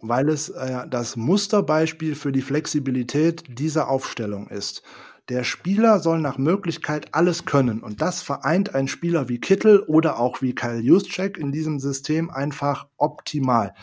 Weil 0.00 0.28
es 0.28 0.48
äh, 0.48 0.88
das 0.88 1.16
Musterbeispiel 1.16 2.14
für 2.14 2.32
die 2.32 2.42
Flexibilität 2.42 3.44
dieser 3.58 3.88
Aufstellung 3.88 4.48
ist. 4.48 4.82
Der 5.28 5.44
Spieler 5.44 6.00
soll 6.00 6.20
nach 6.20 6.38
Möglichkeit 6.38 7.14
alles 7.14 7.44
können 7.44 7.82
und 7.82 8.02
das 8.02 8.20
vereint 8.20 8.74
ein 8.74 8.88
Spieler 8.88 9.28
wie 9.28 9.38
Kittel 9.38 9.80
oder 9.80 10.18
auch 10.18 10.42
wie 10.42 10.56
Kyle 10.56 10.80
Juszczyk 10.80 11.38
in 11.38 11.52
diesem 11.52 11.78
System 11.78 12.30
einfach 12.30 12.88
optimal. 12.96 13.74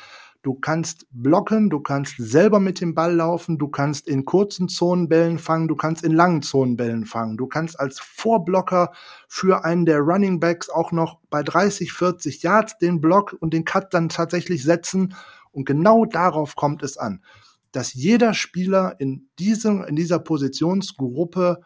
Du 0.47 0.53
kannst 0.53 1.07
blocken, 1.12 1.69
du 1.69 1.81
kannst 1.81 2.15
selber 2.17 2.62
mit 2.62 2.79
dem 2.79 2.95
Ball 2.95 3.13
laufen, 3.13 3.57
du 3.57 3.67
kannst 3.67 4.07
in 4.07 4.23
kurzen 4.23 4.69
Zonenbällen 4.69 5.39
fangen, 5.39 5.67
du 5.67 5.75
kannst 5.75 6.03
in 6.05 6.13
langen 6.13 6.41
Zonenbällen 6.41 7.05
fangen. 7.05 7.36
Du 7.36 7.47
kannst 7.47 7.79
als 7.79 7.99
Vorblocker 7.99 8.93
für 9.27 9.65
einen 9.65 9.86
der 9.86 9.99
Running 9.99 10.39
Backs 10.39 10.69
auch 10.69 10.93
noch 10.93 11.19
bei 11.29 11.43
30, 11.43 11.91
40 11.91 12.43
Yards 12.43 12.77
den 12.77 13.01
Block 13.01 13.36
und 13.39 13.53
den 13.53 13.65
Cut 13.65 13.93
dann 13.93 14.10
tatsächlich 14.10 14.63
setzen. 14.63 15.15
Und 15.57 15.65
genau 15.65 16.05
darauf 16.05 16.55
kommt 16.55 16.83
es 16.83 16.99
an, 16.99 17.23
dass 17.71 17.95
jeder 17.95 18.35
Spieler 18.35 18.95
in, 18.99 19.27
diesem, 19.39 19.83
in 19.85 19.95
dieser 19.95 20.19
Positionsgruppe 20.19 21.61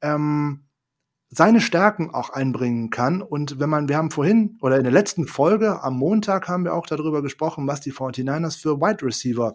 ähm, 0.00 0.64
seine 1.28 1.60
Stärken 1.60 2.14
auch 2.14 2.30
einbringen 2.30 2.88
kann. 2.88 3.20
Und 3.20 3.60
wenn 3.60 3.68
man, 3.68 3.90
wir 3.90 3.98
haben 3.98 4.10
vorhin 4.10 4.56
oder 4.62 4.78
in 4.78 4.84
der 4.84 4.92
letzten 4.92 5.26
Folge 5.26 5.82
am 5.82 5.98
Montag 5.98 6.48
haben 6.48 6.64
wir 6.64 6.72
auch 6.72 6.86
darüber 6.86 7.20
gesprochen, 7.20 7.66
was 7.66 7.82
die 7.82 7.92
49ers 7.92 8.58
für 8.58 8.80
Wide 8.80 9.04
Receiver 9.04 9.54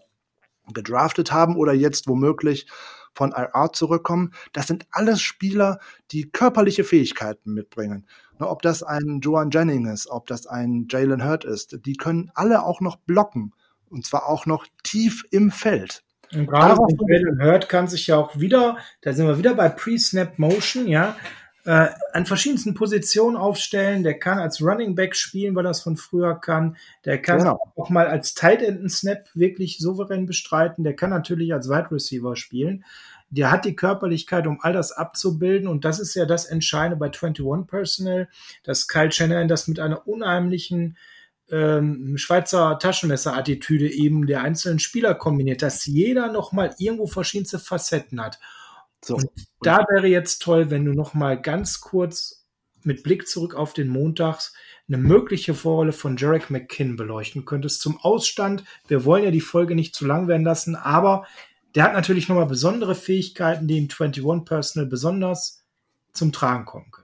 gedraftet 0.71 1.31
haben 1.31 1.55
oder 1.55 1.73
jetzt 1.73 2.07
womöglich 2.07 2.67
von 3.15 3.31
IR 3.31 3.71
zurückkommen. 3.73 4.31
Das 4.53 4.67
sind 4.67 4.85
alles 4.91 5.21
Spieler, 5.21 5.79
die 6.11 6.29
körperliche 6.29 6.83
Fähigkeiten 6.83 7.55
mitbringen. 7.55 8.05
Ne, 8.39 8.47
ob 8.47 8.61
das 8.61 8.83
ein 8.83 9.21
Joan 9.21 9.49
Jennings 9.49 9.89
ist, 9.89 10.07
ob 10.11 10.27
das 10.27 10.45
ein 10.45 10.85
Jalen 10.87 11.25
Hurt 11.25 11.45
ist, 11.45 11.83
die 11.83 11.95
können 11.95 12.29
alle 12.35 12.63
auch 12.63 12.79
noch 12.79 12.97
blocken. 12.97 13.53
Und 13.91 14.05
zwar 14.05 14.27
auch 14.27 14.45
noch 14.45 14.65
tief 14.83 15.25
im 15.31 15.51
Feld. 15.51 16.03
Und 16.33 16.47
gerade 16.47 16.79
Jalen 17.07 17.43
Hurt 17.43 17.69
kann 17.69 17.87
sich 17.87 18.07
ja 18.07 18.17
auch 18.17 18.39
wieder, 18.39 18.77
da 19.01 19.13
sind 19.13 19.27
wir 19.27 19.37
wieder 19.37 19.53
bei 19.53 19.69
Pre-Snap 19.69 20.39
Motion, 20.39 20.87
ja, 20.87 21.17
äh, 21.65 21.89
an 22.13 22.25
verschiedensten 22.25 22.73
Positionen 22.73 23.35
aufstellen. 23.35 24.03
Der 24.03 24.17
kann 24.17 24.39
als 24.39 24.61
Running 24.61 24.95
Back 24.95 25.15
spielen, 25.15 25.55
weil 25.55 25.65
er 25.65 25.69
das 25.69 25.81
von 25.81 25.97
früher 25.97 26.39
kann. 26.39 26.77
Der 27.05 27.21
kann 27.21 27.39
genau. 27.39 27.59
auch 27.75 27.89
mal 27.89 28.07
als 28.07 28.33
Tight 28.33 28.61
End 28.61 28.91
Snap 28.91 29.29
wirklich 29.33 29.77
souverän 29.77 30.25
bestreiten. 30.25 30.83
Der 30.83 30.95
kann 30.95 31.11
natürlich 31.11 31.53
als 31.53 31.69
Wide 31.69 31.91
Receiver 31.91 32.35
spielen. 32.35 32.83
Der 33.29 33.51
hat 33.51 33.65
die 33.65 33.75
Körperlichkeit, 33.75 34.47
um 34.47 34.59
all 34.61 34.73
das 34.73 34.91
abzubilden. 34.91 35.67
Und 35.67 35.85
das 35.85 35.99
ist 35.99 36.15
ja 36.15 36.25
das 36.25 36.45
Entscheidende 36.45 36.97
bei 36.97 37.07
21 37.07 37.67
Personal, 37.67 38.27
dass 38.63 38.87
Kyle 38.87 39.11
Shanahan 39.11 39.47
das 39.47 39.67
mit 39.67 39.79
einer 39.79 40.07
unheimlichen 40.07 40.97
ähm, 41.51 42.17
Schweizer 42.17 42.79
Taschenmesser-Attitüde 42.79 43.91
eben 43.91 44.25
der 44.25 44.41
einzelnen 44.41 44.79
Spieler 44.79 45.13
kombiniert, 45.15 45.61
dass 45.61 45.85
jeder 45.85 46.31
nochmal 46.31 46.73
irgendwo 46.77 47.07
verschiedenste 47.07 47.59
Facetten 47.59 48.21
hat. 48.21 48.39
So. 49.03 49.15
Und 49.15 49.29
da 49.61 49.85
wäre 49.89 50.07
jetzt 50.07 50.41
toll, 50.41 50.69
wenn 50.69 50.85
du 50.85 50.93
nochmal 50.93 51.41
ganz 51.41 51.81
kurz 51.81 52.45
mit 52.83 53.03
Blick 53.03 53.27
zurück 53.27 53.55
auf 53.55 53.73
den 53.73 53.89
Montags 53.89 54.53
eine 54.87 54.97
mögliche 54.97 55.53
Vorrolle 55.53 55.93
von 55.93 56.17
Jarek 56.17 56.49
McKinn 56.49 56.95
beleuchten 56.95 57.45
könntest 57.45 57.81
zum 57.81 57.97
Ausstand. 57.99 58.63
Wir 58.87 59.05
wollen 59.05 59.23
ja 59.23 59.31
die 59.31 59.41
Folge 59.41 59.75
nicht 59.75 59.95
zu 59.95 60.05
lang 60.05 60.27
werden 60.27 60.43
lassen, 60.43 60.75
aber 60.75 61.25
der 61.75 61.83
hat 61.83 61.93
natürlich 61.93 62.27
nochmal 62.27 62.47
besondere 62.47 62.95
Fähigkeiten, 62.95 63.67
die 63.67 63.77
in 63.77 63.89
21 63.89 64.45
Personal 64.45 64.89
besonders 64.89 65.63
zum 66.13 66.33
Tragen 66.33 66.65
kommen 66.65 66.91
können. 66.91 67.00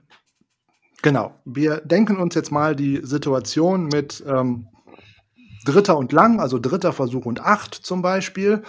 Genau. 1.02 1.34
Wir 1.44 1.78
denken 1.78 2.16
uns 2.16 2.34
jetzt 2.34 2.50
mal 2.50 2.74
die 2.74 3.00
Situation 3.02 3.86
mit 3.86 4.22
ähm, 4.26 4.66
Dritter 5.64 5.96
und 5.96 6.12
Lang, 6.12 6.40
also 6.40 6.58
dritter 6.58 6.92
Versuch 6.92 7.26
und 7.26 7.40
acht 7.40 7.74
zum 7.74 8.02
Beispiel. 8.02 8.62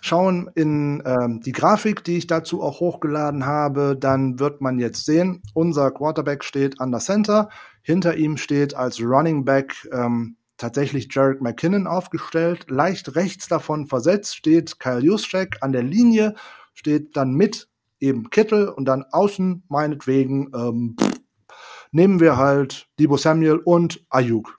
Schauen 0.00 0.50
in 0.54 1.02
ähm, 1.06 1.40
die 1.40 1.52
Grafik, 1.52 2.04
die 2.04 2.18
ich 2.18 2.26
dazu 2.26 2.62
auch 2.62 2.80
hochgeladen 2.80 3.46
habe, 3.46 3.96
dann 3.98 4.38
wird 4.38 4.60
man 4.60 4.78
jetzt 4.78 5.06
sehen, 5.06 5.42
unser 5.54 5.90
Quarterback 5.90 6.44
steht 6.44 6.80
an 6.80 6.90
der 6.90 7.00
Center. 7.00 7.48
Hinter 7.82 8.16
ihm 8.16 8.36
steht 8.36 8.74
als 8.74 9.00
Running 9.00 9.44
Back 9.44 9.88
ähm, 9.92 10.36
tatsächlich 10.58 11.08
Jarek 11.10 11.40
McKinnon 11.40 11.86
aufgestellt. 11.86 12.70
Leicht 12.70 13.16
rechts 13.16 13.48
davon 13.48 13.86
versetzt 13.86 14.36
steht 14.36 14.78
Kyle 14.78 15.00
Juszczyk. 15.00 15.56
An 15.62 15.72
der 15.72 15.82
Linie 15.82 16.34
steht 16.74 17.16
dann 17.16 17.32
mit 17.32 17.68
eben 17.98 18.28
Kittel 18.28 18.68
und 18.68 18.84
dann 18.84 19.04
außen 19.10 19.64
meinetwegen 19.68 20.50
ähm, 20.54 20.96
nehmen 21.94 22.20
wir 22.20 22.36
halt 22.36 22.88
Debo 22.98 23.16
Samuel 23.16 23.58
und 23.58 24.04
Ayuk. 24.10 24.58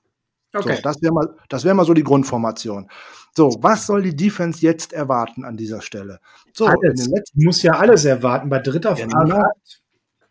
Okay. 0.54 0.76
So, 0.78 0.82
das 0.82 1.02
wäre 1.02 1.13
mal, 1.13 1.36
das 1.50 1.65
wäre 1.65 1.76
mal 1.76 1.86
so 1.86 1.93
die 1.93 2.04
Grundformation. 2.04 2.89
So, 3.36 3.58
was 3.60 3.86
soll 3.86 4.02
die 4.02 4.15
Defense 4.15 4.62
jetzt 4.62 4.93
erwarten 4.93 5.43
an 5.43 5.58
dieser 5.58 5.82
Stelle? 5.82 6.19
So, 6.54 6.67
alles. 6.67 7.10
muss 7.34 7.62
ja 7.62 7.74
alles 7.74 8.06
erwarten. 8.06 8.50
Bei 8.50 8.60
dritter 8.60 8.95
Frage 8.95 9.32
genau. 9.32 9.43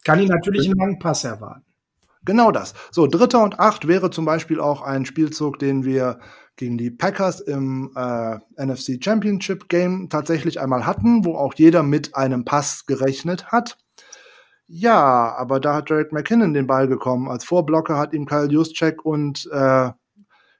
kann 0.04 0.20
ich 0.20 0.28
natürlich 0.28 0.66
einen 0.66 0.78
langen 0.78 0.98
Pass 0.98 1.24
erwarten. 1.24 1.66
Genau 2.24 2.50
das. 2.50 2.72
So, 2.90 3.06
dritter 3.06 3.44
und 3.44 3.60
acht 3.60 3.86
wäre 3.86 4.10
zum 4.10 4.24
Beispiel 4.24 4.58
auch 4.58 4.80
ein 4.80 5.04
Spielzug, 5.04 5.58
den 5.58 5.84
wir 5.84 6.18
gegen 6.56 6.78
die 6.78 6.90
Packers 6.90 7.40
im 7.40 7.90
äh, 7.94 8.38
NFC 8.56 9.02
Championship 9.04 9.68
Game 9.68 10.08
tatsächlich 10.08 10.60
einmal 10.60 10.86
hatten, 10.86 11.26
wo 11.26 11.36
auch 11.36 11.52
jeder 11.54 11.82
mit 11.82 12.14
einem 12.14 12.46
Pass 12.46 12.86
gerechnet 12.86 13.48
hat. 13.52 13.76
Ja, 14.66 15.34
aber 15.36 15.60
da 15.60 15.74
hat 15.74 15.90
Jared 15.90 16.12
McKinnon 16.12 16.54
den 16.54 16.66
Ball 16.66 16.88
bekommen. 16.88 17.28
Als 17.28 17.44
Vorblocker 17.44 17.98
hat 17.98 18.14
ihm 18.14 18.24
Kyle 18.24 18.50
Juszczyk 18.50 19.04
und 19.04 19.48
äh, 19.52 19.90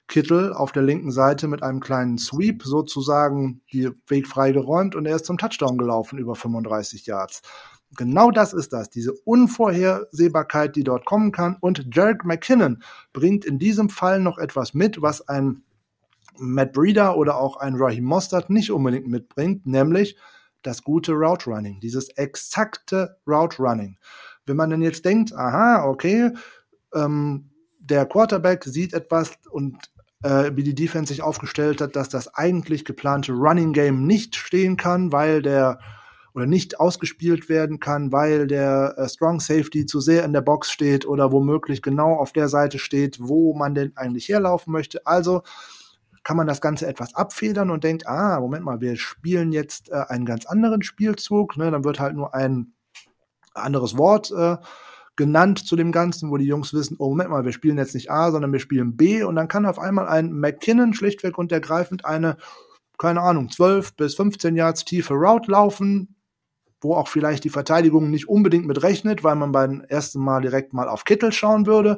Kittel 0.07 0.53
auf 0.53 0.71
der 0.71 0.83
linken 0.83 1.11
Seite 1.11 1.47
mit 1.47 1.63
einem 1.63 1.79
kleinen 1.79 2.19
Sweep 2.19 2.63
sozusagen 2.63 3.61
die 3.73 3.89
Weg 4.07 4.27
frei 4.27 4.51
geräumt 4.51 4.95
und 4.95 5.07
er 5.07 5.15
ist 5.15 5.25
zum 5.25 5.39
Touchdown 5.39 5.77
gelaufen 5.77 6.19
über 6.19 6.35
35 6.35 7.07
Yards. 7.07 7.41
Genau 7.97 8.29
das 8.29 8.53
ist 8.53 8.73
das, 8.73 8.89
diese 8.89 9.13
Unvorhersehbarkeit, 9.13 10.75
die 10.75 10.83
dort 10.83 11.05
kommen 11.05 11.31
kann. 11.31 11.57
Und 11.59 11.87
Jared 11.91 12.25
McKinnon 12.25 12.83
bringt 13.13 13.45
in 13.45 13.57
diesem 13.57 13.89
Fall 13.89 14.19
noch 14.19 14.37
etwas 14.37 14.73
mit, 14.73 15.01
was 15.01 15.27
ein 15.27 15.63
Matt 16.37 16.73
Breeder 16.73 17.17
oder 17.17 17.37
auch 17.37 17.57
ein 17.57 17.75
Raheem 17.75 18.03
Mostert 18.03 18.49
nicht 18.49 18.71
unbedingt 18.71 19.07
mitbringt, 19.07 19.65
nämlich 19.65 20.17
das 20.65 20.83
gute 20.83 21.13
Route 21.13 21.49
Running, 21.49 21.79
dieses 21.79 22.09
exakte 22.09 23.17
Route 23.27 23.61
Running. 23.61 23.97
Wenn 24.45 24.57
man 24.57 24.69
dann 24.69 24.81
jetzt 24.81 25.05
denkt, 25.05 25.33
aha, 25.33 25.85
okay, 25.85 26.31
ähm, 26.93 27.49
der 27.79 28.05
Quarterback 28.05 28.63
sieht 28.63 28.93
etwas 28.93 29.33
und 29.51 29.77
äh, 30.23 30.51
wie 30.55 30.63
die 30.63 30.75
Defense 30.75 31.13
sich 31.13 31.21
aufgestellt 31.21 31.81
hat, 31.81 31.95
dass 31.95 32.09
das 32.09 32.33
eigentlich 32.33 32.85
geplante 32.85 33.31
Running 33.31 33.73
Game 33.73 34.05
nicht 34.05 34.35
stehen 34.35 34.77
kann, 34.77 35.11
weil 35.11 35.41
der 35.41 35.79
oder 36.33 36.45
nicht 36.45 36.81
ausgespielt 36.81 37.47
werden 37.47 37.79
kann, 37.79 38.11
weil 38.11 38.45
der 38.45 38.95
äh, 38.97 39.07
Strong 39.07 39.39
Safety 39.39 39.85
zu 39.85 40.01
sehr 40.01 40.25
in 40.25 40.33
der 40.33 40.41
Box 40.41 40.69
steht 40.69 41.07
oder 41.07 41.31
womöglich 41.31 41.81
genau 41.81 42.15
auf 42.15 42.33
der 42.33 42.49
Seite 42.49 42.77
steht, 42.77 43.19
wo 43.21 43.55
man 43.55 43.73
denn 43.73 43.93
eigentlich 43.95 44.27
herlaufen 44.27 44.73
möchte. 44.73 45.05
Also 45.07 45.43
kann 46.25 46.37
man 46.37 46.47
das 46.47 46.59
Ganze 46.59 46.87
etwas 46.87 47.13
abfedern 47.13 47.69
und 47.69 47.83
denkt, 47.83 48.07
ah, 48.07 48.39
Moment 48.39 48.65
mal, 48.65 48.81
wir 48.81 48.97
spielen 48.97 49.51
jetzt 49.51 49.91
äh, 49.91 50.05
einen 50.09 50.25
ganz 50.25 50.47
anderen 50.47 50.81
Spielzug. 50.81 51.55
Ne? 51.55 51.69
Dann 51.69 51.85
wird 51.85 51.99
halt 51.99 52.15
nur 52.15 52.33
ein 52.33 52.73
anderes 53.53 53.95
Wort 53.95 54.31
äh, 54.31 54.57
genannt 55.15 55.59
zu 55.59 55.75
dem 55.75 55.91
Ganzen, 55.91 56.31
wo 56.31 56.37
die 56.37 56.47
Jungs 56.47 56.73
wissen, 56.73 56.97
oh 56.97 57.09
Moment 57.09 57.29
mal, 57.29 57.45
wir 57.45 57.53
spielen 57.53 57.77
jetzt 57.77 57.93
nicht 57.93 58.09
A, 58.09 58.31
sondern 58.31 58.51
wir 58.51 58.59
spielen 58.59 58.97
B 58.97 59.21
und 59.21 59.35
dann 59.35 59.47
kann 59.47 59.67
auf 59.67 59.77
einmal 59.77 60.07
ein 60.07 60.33
McKinnon 60.33 60.95
schlichtweg 60.95 61.37
und 61.37 61.51
ergreifend 61.51 62.05
eine, 62.05 62.37
keine 62.97 63.21
Ahnung, 63.21 63.51
12 63.51 63.95
bis 63.95 64.15
15 64.15 64.55
Yards 64.55 64.83
tiefe 64.83 65.13
Route 65.13 65.51
laufen, 65.51 66.14
wo 66.81 66.95
auch 66.95 67.07
vielleicht 67.07 67.43
die 67.43 67.49
Verteidigung 67.49 68.09
nicht 68.09 68.27
unbedingt 68.27 68.65
mit 68.65 68.83
rechnet, 68.83 69.23
weil 69.23 69.35
man 69.35 69.51
beim 69.51 69.81
ersten 69.81 70.19
Mal 70.19 70.41
direkt 70.41 70.73
mal 70.73 70.87
auf 70.87 71.03
Kittel 71.03 71.31
schauen 71.31 71.65
würde. 71.65 71.97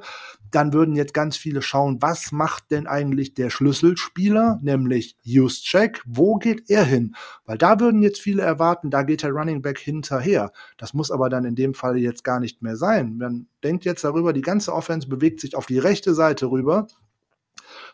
Dann 0.51 0.71
würden 0.71 0.95
jetzt 0.95 1.13
ganz 1.13 1.35
viele 1.35 1.61
schauen, 1.61 2.01
was 2.01 2.31
macht 2.31 2.71
denn 2.71 2.87
eigentlich 2.87 3.33
der 3.33 3.49
Schlüsselspieler, 3.49 4.59
nämlich 4.61 5.17
Juszczyk, 5.23 6.01
wo 6.05 6.35
geht 6.35 6.69
er 6.69 6.85
hin? 6.85 7.15
Weil 7.45 7.57
da 7.57 7.79
würden 7.79 8.01
jetzt 8.01 8.21
viele 8.21 8.43
erwarten, 8.43 8.89
da 8.89 9.03
geht 9.03 9.23
der 9.23 9.31
Running 9.31 9.61
Back 9.61 9.79
hinterher. 9.79 10.51
Das 10.77 10.93
muss 10.93 11.11
aber 11.11 11.29
dann 11.29 11.43
in 11.43 11.55
dem 11.55 11.73
Fall 11.73 11.97
jetzt 11.97 12.23
gar 12.23 12.39
nicht 12.39 12.61
mehr 12.61 12.77
sein. 12.77 13.17
Man 13.17 13.47
denkt 13.63 13.83
jetzt 13.83 14.03
darüber, 14.03 14.31
die 14.31 14.41
ganze 14.41 14.73
Offense 14.73 15.09
bewegt 15.09 15.41
sich 15.41 15.55
auf 15.55 15.65
die 15.65 15.79
rechte 15.79 16.13
Seite 16.13 16.49
rüber. 16.49 16.87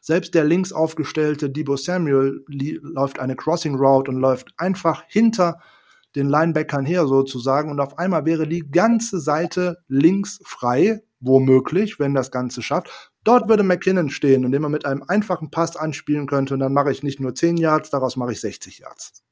Selbst 0.02 0.36
der 0.36 0.44
links 0.44 0.72
aufgestellte 0.72 1.50
Debo 1.50 1.78
Samuel 1.78 2.44
läuft 2.48 3.20
eine 3.20 3.36
Crossing 3.36 3.76
Route 3.76 4.12
und 4.12 4.18
läuft 4.18 4.54
einfach 4.58 5.04
hinter 5.08 5.60
den 6.16 6.30
Linebackern 6.30 6.86
her 6.86 7.08
sozusagen 7.08 7.72
und 7.72 7.80
auf 7.80 7.98
einmal 7.98 8.26
wäre 8.26 8.48
die 8.48 8.70
ganze 8.70 9.20
Seite 9.20 9.78
links 9.88 10.40
frei, 10.46 11.02
womöglich, 11.20 12.00
wenn 12.00 12.14
das 12.14 12.32
Ganze 12.32 12.62
schafft. 12.62 13.12
Dort 13.24 13.48
würde 13.48 13.64
McKinnon 13.64 14.10
stehen, 14.10 14.44
indem 14.44 14.64
er 14.64 14.70
mit 14.70 14.86
einem 14.86 15.04
einfachen 15.08 15.50
Pass 15.50 15.78
anspielen 15.78 16.28
könnte 16.28 16.54
und 16.54 16.60
dann 16.60 16.74
mache 16.74 16.92
ich 16.92 17.04
nicht 17.04 17.20
nur 17.20 17.34
10 17.34 17.58
Yards, 17.58 17.90
daraus 17.90 18.18
mache 18.18 18.34
ich 18.34 18.42
60 18.42 18.80
Yards. 18.80 19.24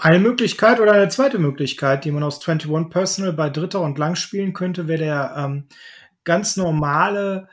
Eine 0.00 0.20
Möglichkeit 0.20 0.78
oder 0.78 0.92
eine 0.92 1.08
zweite 1.08 1.40
Möglichkeit, 1.40 2.04
die 2.04 2.12
man 2.12 2.22
aus 2.22 2.46
21 2.46 2.90
Personal 2.90 3.32
bei 3.32 3.50
Dritter 3.50 3.80
und 3.80 3.98
Lang 3.98 4.14
spielen 4.14 4.52
könnte, 4.52 4.86
wäre 4.86 4.98
der 4.98 5.34
ähm, 5.36 5.64
ganz 6.22 6.56
normale 6.56 7.48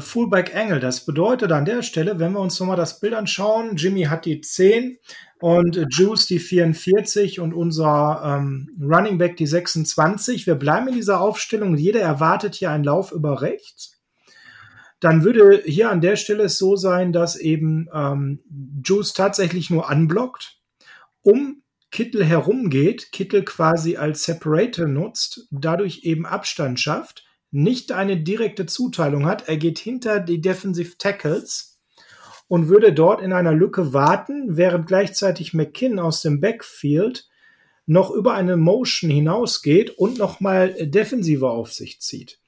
Fullback 0.00 0.54
Angle. 0.54 0.80
Das 0.80 1.04
bedeutet 1.04 1.52
an 1.52 1.64
der 1.64 1.82
Stelle, 1.82 2.18
wenn 2.18 2.32
wir 2.32 2.40
uns 2.40 2.58
nochmal 2.58 2.76
das 2.76 3.00
Bild 3.00 3.14
anschauen, 3.14 3.76
Jimmy 3.76 4.04
hat 4.04 4.24
die 4.24 4.40
10 4.40 4.98
und 5.40 5.86
Juice 5.90 6.26
die 6.26 6.38
44 6.38 7.40
und 7.40 7.52
unser 7.52 8.22
ähm, 8.24 8.70
Running 8.80 9.18
Back 9.18 9.36
die 9.36 9.46
26. 9.46 10.46
Wir 10.46 10.54
bleiben 10.54 10.88
in 10.88 10.94
dieser 10.94 11.20
Aufstellung. 11.20 11.76
Jeder 11.76 12.00
erwartet 12.00 12.54
hier 12.54 12.70
einen 12.70 12.84
Lauf 12.84 13.12
über 13.12 13.42
rechts. 13.42 14.00
Dann 15.00 15.24
würde 15.24 15.62
hier 15.64 15.90
an 15.90 16.00
der 16.00 16.16
Stelle 16.16 16.44
es 16.44 16.58
so 16.58 16.76
sein, 16.76 17.12
dass 17.12 17.36
eben 17.36 17.88
ähm, 17.92 18.40
Juice 18.84 19.14
tatsächlich 19.14 19.68
nur 19.68 19.90
anblockt, 19.90 20.58
um 21.22 21.62
Kittel 21.90 22.24
herumgeht, 22.24 23.10
Kittel 23.12 23.44
quasi 23.44 23.96
als 23.96 24.24
Separator 24.24 24.86
nutzt, 24.86 25.48
dadurch 25.50 26.04
eben 26.04 26.24
Abstand 26.24 26.80
schafft 26.80 27.24
nicht 27.52 27.92
eine 27.92 28.16
direkte 28.16 28.66
Zuteilung 28.66 29.26
hat. 29.26 29.48
Er 29.48 29.58
geht 29.58 29.78
hinter 29.78 30.18
die 30.18 30.40
Defensive 30.40 30.96
Tackles 30.98 31.80
und 32.48 32.68
würde 32.68 32.92
dort 32.92 33.22
in 33.22 33.32
einer 33.32 33.52
Lücke 33.52 33.92
warten, 33.92 34.56
während 34.56 34.86
gleichzeitig 34.86 35.54
McKinn 35.54 35.98
aus 35.98 36.22
dem 36.22 36.40
Backfield 36.40 37.28
noch 37.86 38.10
über 38.10 38.34
eine 38.34 38.56
Motion 38.56 39.10
hinausgeht 39.10 39.90
und 39.90 40.18
nochmal 40.18 40.74
defensiver 40.88 41.50
auf 41.50 41.72
sich 41.72 42.00
zieht. 42.00 42.40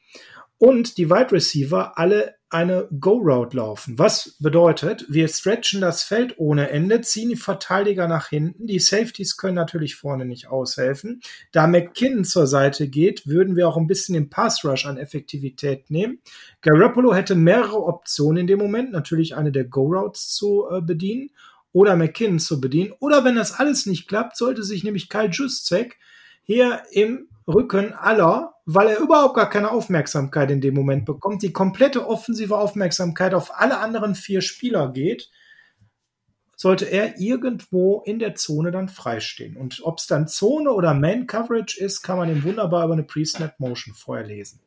Und 0.59 0.97
die 0.97 1.11
Wide 1.11 1.33
Receiver 1.33 1.99
alle 1.99 2.35
eine 2.51 2.89
Go-Route 3.01 3.57
laufen. 3.57 3.99
Was 3.99 4.37
bedeutet, 4.39 5.07
wir 5.09 5.27
stretchen 5.29 5.81
das 5.81 6.05
Feld 6.05 6.39
ohne 6.39 6.71
Ende, 6.71 7.01
ziehen 7.01 7.31
die 7.31 7.37
Verteidiger 7.37 8.07
nach 8.07 8.29
hinten. 8.29 8.67
Die 8.67 8.79
Safeties 8.79 9.37
können 9.37 9.57
natürlich 9.57 9.97
vorne 9.97 10.25
nicht 10.25 10.49
aushelfen. 10.49 11.21
Da 11.53 11.67
McKinnon 11.67 12.25
zur 12.25 12.47
Seite 12.47 12.89
geht, 12.89 13.27
würden 13.27 13.57
wir 13.57 13.69
auch 13.69 13.77
ein 13.77 13.87
bisschen 13.87 14.15
den 14.15 14.31
Pass 14.31 14.65
Rush 14.65 14.87
an 14.87 14.99
Effektivität 14.99 15.91
nehmen. 15.91 16.21
Garoppolo 16.61 17.15
hätte 17.15 17.35
mehrere 17.35 17.83
Optionen 17.83 18.43
in 18.43 18.47
dem 18.47 18.59
Moment, 18.59 18.93
natürlich 18.93 19.35
eine 19.35 19.51
der 19.51 19.65
Go-Routes 19.65 20.29
zu 20.29 20.69
äh, 20.71 20.81
bedienen 20.81 21.31
oder 21.73 21.97
McKinnon 21.97 22.39
zu 22.39 22.61
bedienen. 22.61 22.95
Oder 23.01 23.25
wenn 23.25 23.35
das 23.35 23.53
alles 23.53 23.85
nicht 23.85 24.07
klappt, 24.07 24.37
sollte 24.37 24.63
sich 24.63 24.85
nämlich 24.85 25.09
Kyle 25.09 25.31
Juszczyk 25.31 25.99
hier 26.45 26.83
im 26.93 27.29
Rücken 27.47 27.93
aller, 27.93 28.54
weil 28.67 28.89
er 28.89 28.99
überhaupt 28.99 29.35
gar 29.35 29.51
keine 29.51 29.71
Aufmerksamkeit 29.71 30.51
in 30.51 30.61
dem 30.61 30.75
Moment 30.75 31.05
bekommt, 31.05 31.43
die 31.43 31.53
komplette 31.53 32.07
offensive 32.07 32.57
Aufmerksamkeit 32.57 33.35
auf 33.35 33.59
alle 33.59 33.79
anderen 33.79 34.15
vier 34.15 34.41
Spieler 34.41 34.93
geht, 34.93 35.31
sollte 36.57 36.87
er 36.87 37.19
irgendwo 37.19 38.03
in 38.07 38.19
der 38.19 38.37
Zone 38.37 38.71
dann 38.71 38.89
freistehen. 38.89 39.57
Und 39.57 39.81
ob 39.83 39.99
es 39.99 40.07
dann 40.07 40.29
Zone 40.29 40.73
oder 40.73 40.95
Man-Coverage 40.95 41.79
ist, 41.79 42.03
kann 42.03 42.17
man 42.17 42.31
ihm 42.31 42.45
wunderbar 42.45 42.85
über 42.85 42.95
eine 42.95 43.03
Pre-Snap-Motion 43.03 43.95
vorher 43.95 44.27
lesen. 44.27 44.61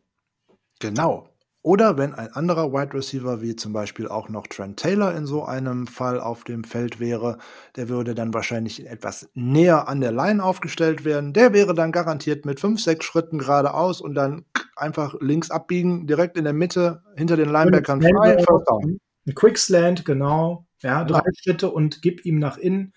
Genau. 0.79 1.29
Oder 1.67 1.97
wenn 1.97 2.13
ein 2.13 2.31
anderer 2.31 2.71
Wide 2.71 2.93
Receiver, 2.93 3.41
wie 3.41 3.57
zum 3.57 3.73
Beispiel 3.73 4.07
auch 4.07 4.29
noch 4.29 4.47
Trent 4.47 4.79
Taylor 4.79 5.13
in 5.13 5.25
so 5.25 5.43
einem 5.43 5.85
Fall 5.85 6.17
auf 6.17 6.45
dem 6.45 6.63
Feld 6.63 7.01
wäre, 7.01 7.39
der 7.75 7.89
würde 7.89 8.15
dann 8.15 8.33
wahrscheinlich 8.33 8.87
etwas 8.87 9.29
näher 9.33 9.89
an 9.89 9.99
der 9.99 10.13
Line 10.13 10.41
aufgestellt 10.41 11.03
werden. 11.03 11.33
Der 11.33 11.51
wäre 11.51 11.73
dann 11.73 11.91
garantiert 11.91 12.45
mit 12.45 12.61
fünf, 12.61 12.81
sechs 12.81 13.03
Schritten 13.03 13.39
geradeaus 13.39 13.99
und 13.99 14.15
dann 14.15 14.45
einfach 14.77 15.15
links 15.19 15.51
abbiegen, 15.51 16.07
direkt 16.07 16.37
in 16.37 16.45
der 16.45 16.53
Mitte, 16.53 17.03
hinter 17.17 17.35
den 17.35 17.49
Linebackern 17.49 18.01
frei. 18.01 18.45
Ein 19.27 19.35
Quickslant, 19.35 20.05
genau. 20.05 20.65
Ja, 20.81 21.03
drei 21.03 21.17
ja. 21.17 21.31
Schritte 21.37 21.69
und 21.69 22.01
gib 22.01 22.23
ihm 22.23 22.39
nach 22.39 22.57
innen. 22.57 22.93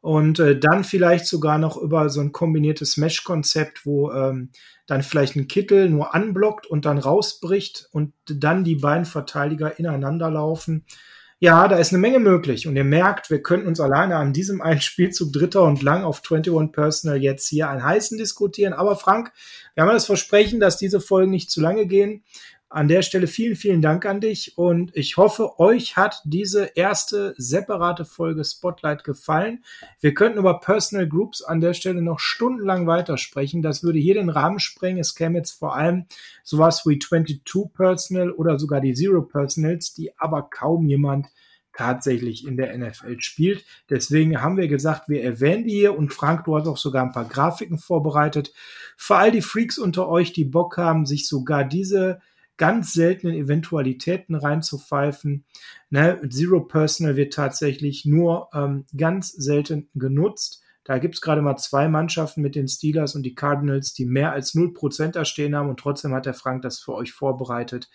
Und 0.00 0.38
äh, 0.38 0.58
dann 0.58 0.82
vielleicht 0.84 1.26
sogar 1.26 1.58
noch 1.58 1.76
über 1.76 2.08
so 2.08 2.20
ein 2.20 2.32
kombiniertes 2.32 2.96
Mesh-Konzept, 2.96 3.84
wo 3.84 4.10
ähm, 4.12 4.50
dann 4.86 5.02
vielleicht 5.02 5.36
ein 5.36 5.46
Kittel 5.46 5.90
nur 5.90 6.14
anblockt 6.14 6.66
und 6.66 6.86
dann 6.86 6.98
rausbricht 6.98 7.88
und 7.92 8.14
dann 8.24 8.64
die 8.64 8.76
beiden 8.76 9.04
Verteidiger 9.04 9.78
ineinander 9.78 10.30
laufen. 10.30 10.86
Ja, 11.42 11.68
da 11.68 11.76
ist 11.76 11.90
eine 11.92 12.00
Menge 12.00 12.18
möglich. 12.18 12.66
Und 12.66 12.76
ihr 12.76 12.84
merkt, 12.84 13.30
wir 13.30 13.42
könnten 13.42 13.66
uns 13.66 13.80
alleine 13.80 14.16
an 14.16 14.32
diesem 14.32 14.60
einen 14.62 14.80
Spielzug 14.80 15.32
dritter 15.32 15.62
und 15.62 15.82
lang 15.82 16.04
auf 16.04 16.22
21 16.28 16.72
Personal 16.72 17.22
jetzt 17.22 17.48
hier 17.48 17.68
ein 17.68 17.82
heißen 17.82 18.18
diskutieren. 18.18 18.72
Aber 18.72 18.96
Frank, 18.96 19.32
wir 19.74 19.82
haben 19.82 19.90
das 19.90 20.06
Versprechen, 20.06 20.60
dass 20.60 20.76
diese 20.76 21.00
Folgen 21.00 21.30
nicht 21.30 21.50
zu 21.50 21.60
lange 21.60 21.86
gehen. 21.86 22.24
An 22.72 22.86
der 22.86 23.02
Stelle 23.02 23.26
vielen, 23.26 23.56
vielen 23.56 23.82
Dank 23.82 24.06
an 24.06 24.20
dich 24.20 24.56
und 24.56 24.96
ich 24.96 25.16
hoffe, 25.16 25.58
euch 25.58 25.96
hat 25.96 26.22
diese 26.24 26.66
erste 26.76 27.34
separate 27.36 28.04
Folge 28.04 28.44
Spotlight 28.44 29.02
gefallen. 29.02 29.64
Wir 29.98 30.14
könnten 30.14 30.38
über 30.38 30.60
Personal 30.60 31.08
Groups 31.08 31.42
an 31.42 31.60
der 31.60 31.74
Stelle 31.74 32.00
noch 32.00 32.20
stundenlang 32.20 32.86
weitersprechen. 32.86 33.60
Das 33.60 33.82
würde 33.82 33.98
hier 33.98 34.14
den 34.14 34.30
Rahmen 34.30 34.60
sprengen. 34.60 35.00
Es 35.00 35.16
käme 35.16 35.38
jetzt 35.38 35.50
vor 35.50 35.74
allem 35.74 36.06
sowas 36.44 36.86
wie 36.86 37.00
22 37.00 37.72
Personal 37.74 38.30
oder 38.30 38.56
sogar 38.56 38.80
die 38.80 38.94
Zero 38.94 39.22
Personals, 39.22 39.92
die 39.92 40.16
aber 40.16 40.48
kaum 40.48 40.86
jemand 40.86 41.26
tatsächlich 41.72 42.46
in 42.46 42.56
der 42.56 42.78
NFL 42.78 43.18
spielt. 43.18 43.64
Deswegen 43.88 44.42
haben 44.42 44.56
wir 44.56 44.68
gesagt, 44.68 45.08
wir 45.08 45.24
erwähnen 45.24 45.64
die 45.64 45.74
hier 45.74 45.98
und 45.98 46.14
Frank, 46.14 46.44
du 46.44 46.56
hast 46.56 46.68
auch 46.68 46.76
sogar 46.76 47.02
ein 47.04 47.12
paar 47.12 47.24
Grafiken 47.24 47.78
vorbereitet. 47.78 48.52
Für 48.96 49.16
all 49.16 49.32
die 49.32 49.42
Freaks 49.42 49.76
unter 49.76 50.08
euch, 50.08 50.32
die 50.32 50.44
Bock 50.44 50.76
haben, 50.76 51.04
sich 51.04 51.26
sogar 51.26 51.64
diese 51.64 52.20
ganz 52.60 52.92
seltenen 52.92 53.34
Eventualitäten 53.34 54.34
reinzupfeifen. 54.34 55.44
Ne? 55.88 56.20
Zero 56.28 56.60
Personal 56.60 57.16
wird 57.16 57.32
tatsächlich 57.32 58.04
nur 58.04 58.50
ähm, 58.52 58.84
ganz 58.94 59.32
selten 59.32 59.88
genutzt. 59.94 60.62
Da 60.84 60.98
gibt 60.98 61.14
es 61.14 61.22
gerade 61.22 61.40
mal 61.40 61.56
zwei 61.56 61.88
Mannschaften 61.88 62.42
mit 62.42 62.54
den 62.54 62.68
Steelers 62.68 63.14
und 63.14 63.22
die 63.22 63.34
Cardinals, 63.34 63.94
die 63.94 64.04
mehr 64.04 64.32
als 64.32 64.54
0% 64.54 65.12
da 65.12 65.24
stehen 65.24 65.56
haben 65.56 65.70
und 65.70 65.80
trotzdem 65.80 66.12
hat 66.12 66.26
der 66.26 66.34
Frank 66.34 66.60
das 66.60 66.78
für 66.80 66.92
euch 66.92 67.12
vorbereitet. 67.12 67.88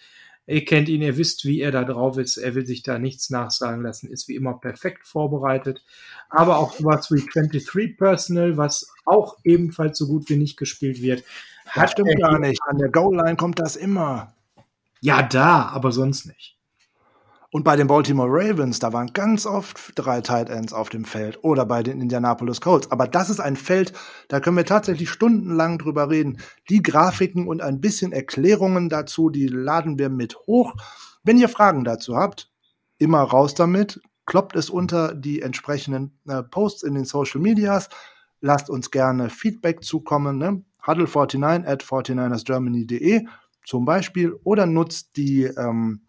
Ihr 0.48 0.66
kennt 0.66 0.90
ihn, 0.90 1.04
ihr 1.04 1.18
wisst, 1.18 1.46
wie 1.46 1.62
er 1.62 1.72
da 1.72 1.84
drauf 1.84 2.18
ist. 2.18 2.38
Er 2.38 2.56
will 2.56 2.66
sich 2.66 2.82
da 2.82 2.98
nichts 2.98 3.30
nachsagen 3.30 3.84
lassen, 3.84 4.12
ist 4.12 4.28
wie 4.28 4.36
immer 4.36 4.60
perfekt 4.60 5.06
vorbereitet. 5.06 5.84
Aber 6.30 6.58
auch 6.58 6.74
sowas 6.74 7.12
wie 7.12 7.24
23 7.24 7.98
Personal, 7.98 8.58
was 8.58 8.92
auch 9.06 9.38
ebenfalls 9.44 10.00
so 10.00 10.08
gut 10.08 10.28
wie 10.30 10.38
nicht 10.38 10.58
gespielt 10.58 11.04
wird. 11.04 11.24
Hat 11.68 11.92
stimmt 11.92 12.20
gar 12.20 12.40
nicht. 12.40 12.60
An 12.68 12.80
der 12.80 12.90
Goal-Line 12.90 13.36
kommt 13.36 13.60
das 13.60 13.76
immer. 13.76 14.35
Ja, 15.06 15.22
da, 15.22 15.68
aber 15.68 15.92
sonst 15.92 16.26
nicht. 16.26 16.58
Und 17.52 17.64
bei 17.64 17.76
den 17.76 17.86
Baltimore 17.86 18.28
Ravens, 18.28 18.80
da 18.80 18.92
waren 18.92 19.14
ganz 19.14 19.46
oft 19.46 19.92
drei 19.94 20.22
Tight 20.22 20.50
Ends 20.50 20.74
auf 20.74 20.90
dem 20.90 21.06
Feld 21.06 21.44
oder 21.44 21.64
bei 21.64 21.84
den 21.84 22.02
Indianapolis 22.02 22.60
Colts. 22.60 22.90
Aber 22.90 23.08
das 23.08 23.30
ist 23.30 23.40
ein 23.40 23.56
Feld, 23.56 23.94
da 24.30 24.40
können 24.40 24.58
wir 24.58 24.66
tatsächlich 24.66 25.12
stundenlang 25.12 25.78
drüber 25.78 26.10
reden. 26.10 26.40
Die 26.72 26.82
Grafiken 26.82 27.48
und 27.48 27.62
ein 27.62 27.82
bisschen 27.82 28.14
Erklärungen 28.14 28.90
dazu, 28.90 29.30
die 29.30 29.46
laden 29.46 30.00
wir 30.00 30.10
mit 30.10 30.38
hoch. 30.48 30.74
Wenn 31.24 31.38
ihr 31.38 31.50
Fragen 31.50 31.84
dazu 31.84 32.16
habt, 32.18 32.52
immer 32.98 33.22
raus 33.22 33.54
damit. 33.54 34.02
Kloppt 34.26 34.56
es 34.56 34.72
unter 34.72 35.14
die 35.14 35.44
entsprechenden 35.44 36.18
äh, 36.28 36.42
Posts 36.42 36.82
in 36.82 36.96
den 36.96 37.06
Social 37.06 37.42
Medias. 37.42 37.90
Lasst 38.42 38.72
uns 38.72 38.90
gerne 38.90 39.30
Feedback 39.30 39.84
zukommen. 39.84 40.40
Ne? 40.40 40.64
Huddle49 40.84 41.68
at 41.68 41.84
49ersgermany.de 41.84 43.28
zum 43.66 43.86
Beispiel 43.86 44.34
oder 44.44 44.66
nutzt 44.66 45.18
die 45.18 45.44
ähm, 45.44 46.02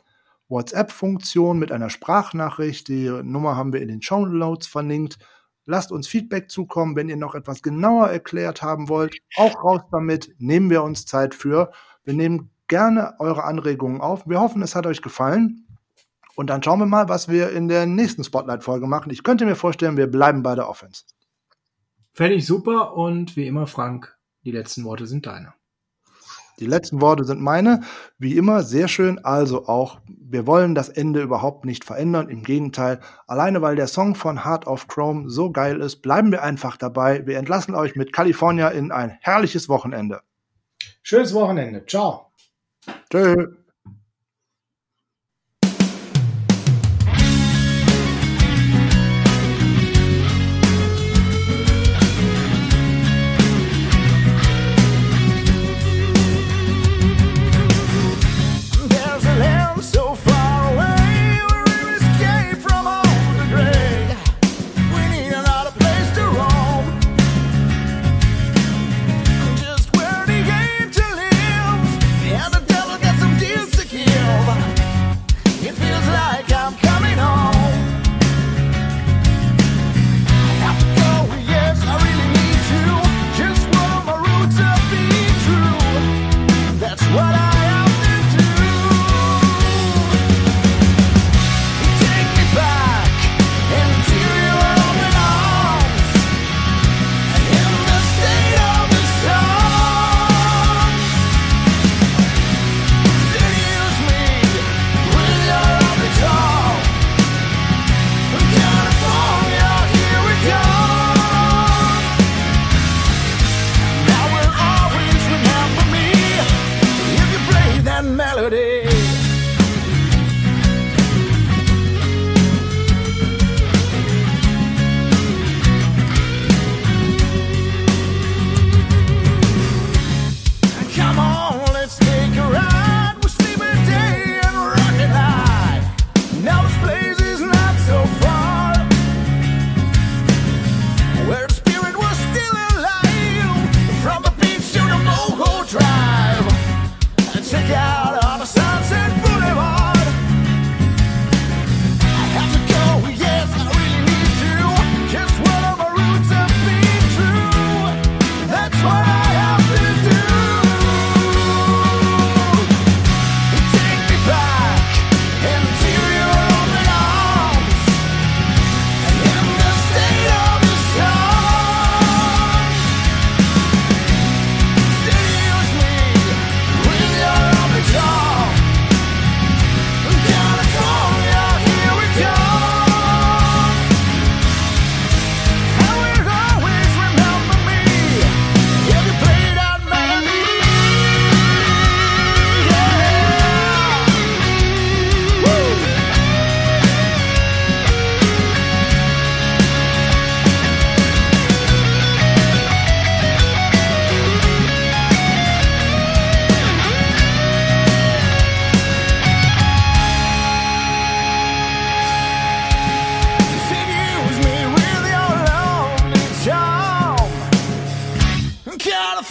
WhatsApp-Funktion 0.48 1.58
mit 1.58 1.72
einer 1.72 1.90
Sprachnachricht. 1.90 2.88
Die 2.88 3.08
Nummer 3.22 3.56
haben 3.56 3.72
wir 3.72 3.82
in 3.82 3.88
den 3.88 4.02
Show 4.02 4.26
Notes 4.26 4.66
verlinkt. 4.66 5.18
Lasst 5.64 5.90
uns 5.90 6.06
Feedback 6.06 6.50
zukommen, 6.50 6.94
wenn 6.94 7.08
ihr 7.08 7.16
noch 7.16 7.34
etwas 7.34 7.62
genauer 7.62 8.08
erklärt 8.08 8.62
haben 8.62 8.88
wollt. 8.88 9.18
Auch 9.36 9.64
raus 9.64 9.80
damit, 9.90 10.34
nehmen 10.38 10.70
wir 10.70 10.84
uns 10.84 11.06
Zeit 11.06 11.34
für. 11.34 11.72
Wir 12.04 12.14
nehmen 12.14 12.50
gerne 12.68 13.14
eure 13.18 13.44
Anregungen 13.44 14.00
auf. 14.00 14.28
Wir 14.28 14.40
hoffen, 14.40 14.62
es 14.62 14.76
hat 14.76 14.86
euch 14.86 15.02
gefallen. 15.02 15.66
Und 16.36 16.50
dann 16.50 16.62
schauen 16.62 16.78
wir 16.78 16.86
mal, 16.86 17.08
was 17.08 17.28
wir 17.28 17.50
in 17.50 17.66
der 17.66 17.86
nächsten 17.86 18.22
Spotlight-Folge 18.22 18.86
machen. 18.86 19.10
Ich 19.10 19.24
könnte 19.24 19.46
mir 19.46 19.56
vorstellen, 19.56 19.96
wir 19.96 20.06
bleiben 20.06 20.42
bei 20.42 20.54
der 20.54 20.68
Offense. 20.68 21.04
Fände 22.12 22.36
ich 22.36 22.46
super 22.46 22.94
und 22.94 23.36
wie 23.36 23.46
immer, 23.46 23.66
Frank, 23.66 24.16
die 24.44 24.52
letzten 24.52 24.84
Worte 24.84 25.06
sind 25.06 25.26
deine. 25.26 25.54
Die 26.58 26.66
letzten 26.66 27.00
Worte 27.00 27.24
sind 27.24 27.40
meine. 27.40 27.80
Wie 28.18 28.36
immer, 28.36 28.62
sehr 28.62 28.88
schön. 28.88 29.24
Also 29.24 29.66
auch, 29.66 30.00
wir 30.08 30.46
wollen 30.46 30.74
das 30.74 30.88
Ende 30.88 31.22
überhaupt 31.22 31.64
nicht 31.64 31.84
verändern. 31.84 32.28
Im 32.28 32.42
Gegenteil, 32.42 33.00
alleine 33.26 33.62
weil 33.62 33.76
der 33.76 33.86
Song 33.86 34.14
von 34.14 34.44
Heart 34.44 34.66
of 34.66 34.88
Chrome 34.88 35.28
so 35.28 35.50
geil 35.50 35.80
ist, 35.80 35.96
bleiben 35.96 36.32
wir 36.32 36.42
einfach 36.42 36.76
dabei. 36.76 37.26
Wir 37.26 37.38
entlassen 37.38 37.74
euch 37.74 37.96
mit 37.96 38.12
California 38.12 38.68
in 38.68 38.92
ein 38.92 39.18
herrliches 39.20 39.68
Wochenende. 39.68 40.20
Schönes 41.02 41.34
Wochenende. 41.34 41.84
Ciao. 41.86 42.32
Tschö. 43.10 43.34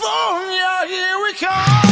California, 0.06 0.86
here 0.88 1.20
we 1.24 1.34
come. 1.34 1.85